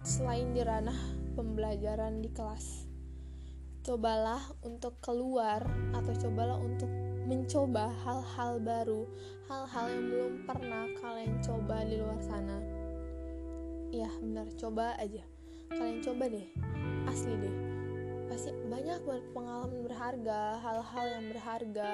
selain 0.00 0.56
di 0.56 0.64
ranah 0.64 0.96
pembelajaran 1.36 2.24
di 2.24 2.32
kelas 2.32 2.88
cobalah 3.84 4.40
untuk 4.64 5.00
keluar 5.00 5.64
atau 5.96 6.12
cobalah 6.28 6.60
untuk 6.60 6.92
mencoba 7.28 7.92
hal-hal 8.04 8.60
baru, 8.60 9.04
hal-hal 9.48 9.84
yang 9.88 10.04
belum 10.12 10.34
pernah 10.48 10.84
kalian 11.00 11.40
coba 11.44 11.84
di 11.84 11.96
luar 12.00 12.20
sana. 12.20 12.56
Ya, 13.88 14.08
benar, 14.20 14.48
coba 14.60 14.92
aja. 15.00 15.24
Kalian 15.72 16.04
coba 16.04 16.28
deh, 16.28 16.48
asli 17.08 17.32
deh 17.36 17.77
pasti 18.28 18.52
banyak 18.68 19.00
pengalaman 19.32 19.80
berharga 19.88 20.60
hal-hal 20.60 21.04
yang 21.16 21.24
berharga 21.32 21.90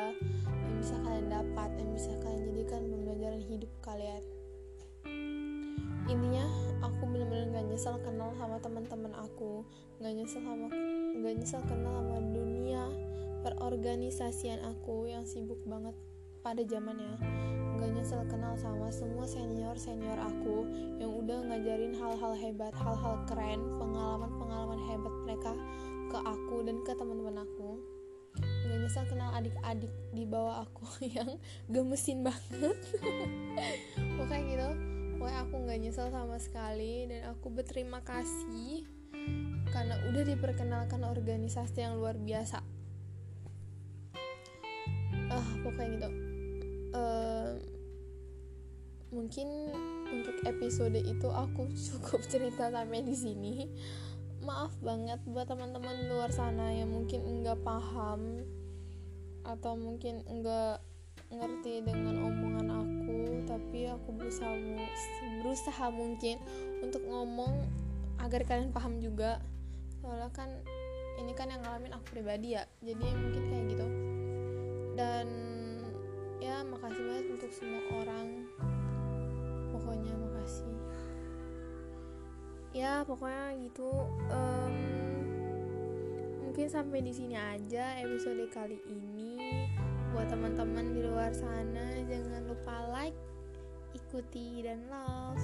yang 0.50 0.74
bisa 0.82 0.94
kalian 1.06 1.30
dapat 1.30 1.70
yang 1.78 1.90
bisa 1.94 2.10
kalian 2.26 2.42
jadikan 2.50 2.82
pembelajaran 2.90 3.42
hidup 3.46 3.70
kalian. 3.78 4.22
Intinya 6.10 6.44
aku 6.82 7.02
benar-benar 7.06 7.48
gak 7.54 7.66
nyesel 7.70 7.96
kenal 8.02 8.34
sama 8.36 8.58
teman-teman 8.60 9.14
aku 9.14 9.62
gak 10.02 10.12
nyesel 10.12 10.42
sama 10.42 10.68
gak 11.22 11.34
nyesel 11.38 11.62
kenal 11.64 12.02
sama 12.02 12.18
dunia 12.34 12.84
perorganisasian 13.46 14.60
aku 14.66 15.08
yang 15.08 15.22
sibuk 15.24 15.62
banget 15.64 15.94
pada 16.42 16.60
zamannya. 16.66 17.16
Gak 17.78 17.90
nyesel 17.94 18.26
kenal 18.26 18.58
sama 18.58 18.90
semua 18.90 19.24
senior 19.24 19.78
senior 19.78 20.18
aku 20.18 20.66
yang 20.98 21.14
udah 21.14 21.46
ngajarin 21.46 21.94
hal-hal 21.94 22.34
hebat 22.36 22.74
hal-hal 22.74 23.22
keren 23.30 23.62
pengalaman-pengalaman 23.78 24.80
hebat 24.90 25.14
mereka 25.24 25.52
ke 26.10 26.18
aku 26.18 26.56
dan 26.64 26.80
ke 26.82 26.92
teman-teman 26.96 27.44
aku. 27.44 27.80
Nggak 28.66 28.78
nyesel 28.82 29.04
kenal 29.06 29.30
adik-adik 29.32 29.92
di 30.10 30.24
bawah 30.26 30.66
aku 30.66 30.86
yang 31.16 31.38
gemesin 31.70 32.26
banget. 32.26 32.78
Pokoknya 34.18 34.42
gitu. 34.50 34.68
Pokoknya 35.18 35.40
aku 35.46 35.54
nggak 35.64 35.78
nyesel 35.80 36.08
sama 36.10 36.36
sekali 36.42 37.08
dan 37.08 37.32
aku 37.32 37.46
berterima 37.48 38.02
kasih 38.02 38.84
karena 39.72 39.96
udah 40.10 40.22
diperkenalkan 40.26 41.00
organisasi 41.02 41.80
yang 41.80 41.96
luar 41.96 42.18
biasa. 42.18 42.60
Ah 45.32 45.40
uh, 45.40 45.50
pokoknya 45.64 45.88
gitu. 45.96 46.08
Uh, 46.94 47.50
mungkin 49.14 49.46
untuk 50.10 50.36
episode 50.42 50.98
itu 50.98 51.28
aku 51.30 51.70
cukup 51.90 52.20
cerita 52.26 52.68
sampai 52.68 53.00
di 53.06 53.14
sini 53.14 53.54
maaf 54.44 54.76
banget 54.84 55.18
buat 55.24 55.48
teman-teman 55.48 56.12
luar 56.12 56.28
sana 56.28 56.68
yang 56.76 56.92
mungkin 56.92 57.24
enggak 57.24 57.56
paham 57.64 58.44
atau 59.44 59.72
mungkin 59.76 60.20
enggak 60.28 60.84
ngerti 61.32 61.80
dengan 61.80 62.20
omongan 62.28 62.68
aku 62.68 63.42
tapi 63.48 63.88
aku 63.88 64.08
berusaha 64.12 64.52
berusaha 65.40 65.86
mungkin 65.88 66.36
untuk 66.84 67.00
ngomong 67.08 67.64
agar 68.20 68.44
kalian 68.44 68.70
paham 68.70 69.00
juga. 69.00 69.40
Soalnya 70.00 70.28
kan 70.32 70.48
ini 71.16 71.32
kan 71.32 71.48
yang 71.48 71.64
ngalamin 71.64 71.96
aku 71.96 72.04
pribadi 72.12 72.56
ya 72.56 72.68
jadi 72.84 73.04
mungkin 73.16 73.42
kayak 73.48 73.64
gitu. 73.72 73.86
Dan 74.94 75.26
ya 76.40 76.60
makasih 76.68 77.02
banget 77.04 77.26
untuk 77.32 77.50
semua 77.52 77.82
orang. 78.04 78.48
Pokoknya 79.72 80.14
makasih 80.14 80.83
ya 82.74 83.06
pokoknya 83.06 83.54
gitu 83.62 83.86
um, 84.34 84.74
mungkin 86.42 86.66
sampai 86.66 87.06
di 87.06 87.14
sini 87.14 87.38
aja 87.38 88.02
episode 88.02 88.50
kali 88.50 88.82
ini. 88.90 89.70
Buat 90.10 90.30
teman-teman 90.30 90.94
di 90.94 91.02
luar 91.02 91.34
sana 91.34 92.02
jangan 92.06 92.42
lupa 92.50 92.90
like 92.90 93.18
ikuti 93.94 94.62
dan 94.62 94.82
love 94.90 95.38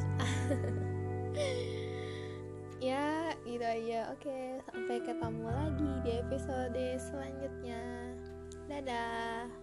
ya 2.91 3.31
gitu 3.47 3.63
aja. 3.63 4.11
Oke 4.11 4.59
sampai 4.67 4.99
ketemu 4.99 5.47
lagi 5.47 5.93
di 6.03 6.11
episode 6.19 6.87
selanjutnya. 6.99 7.83
Dadah 8.67 9.60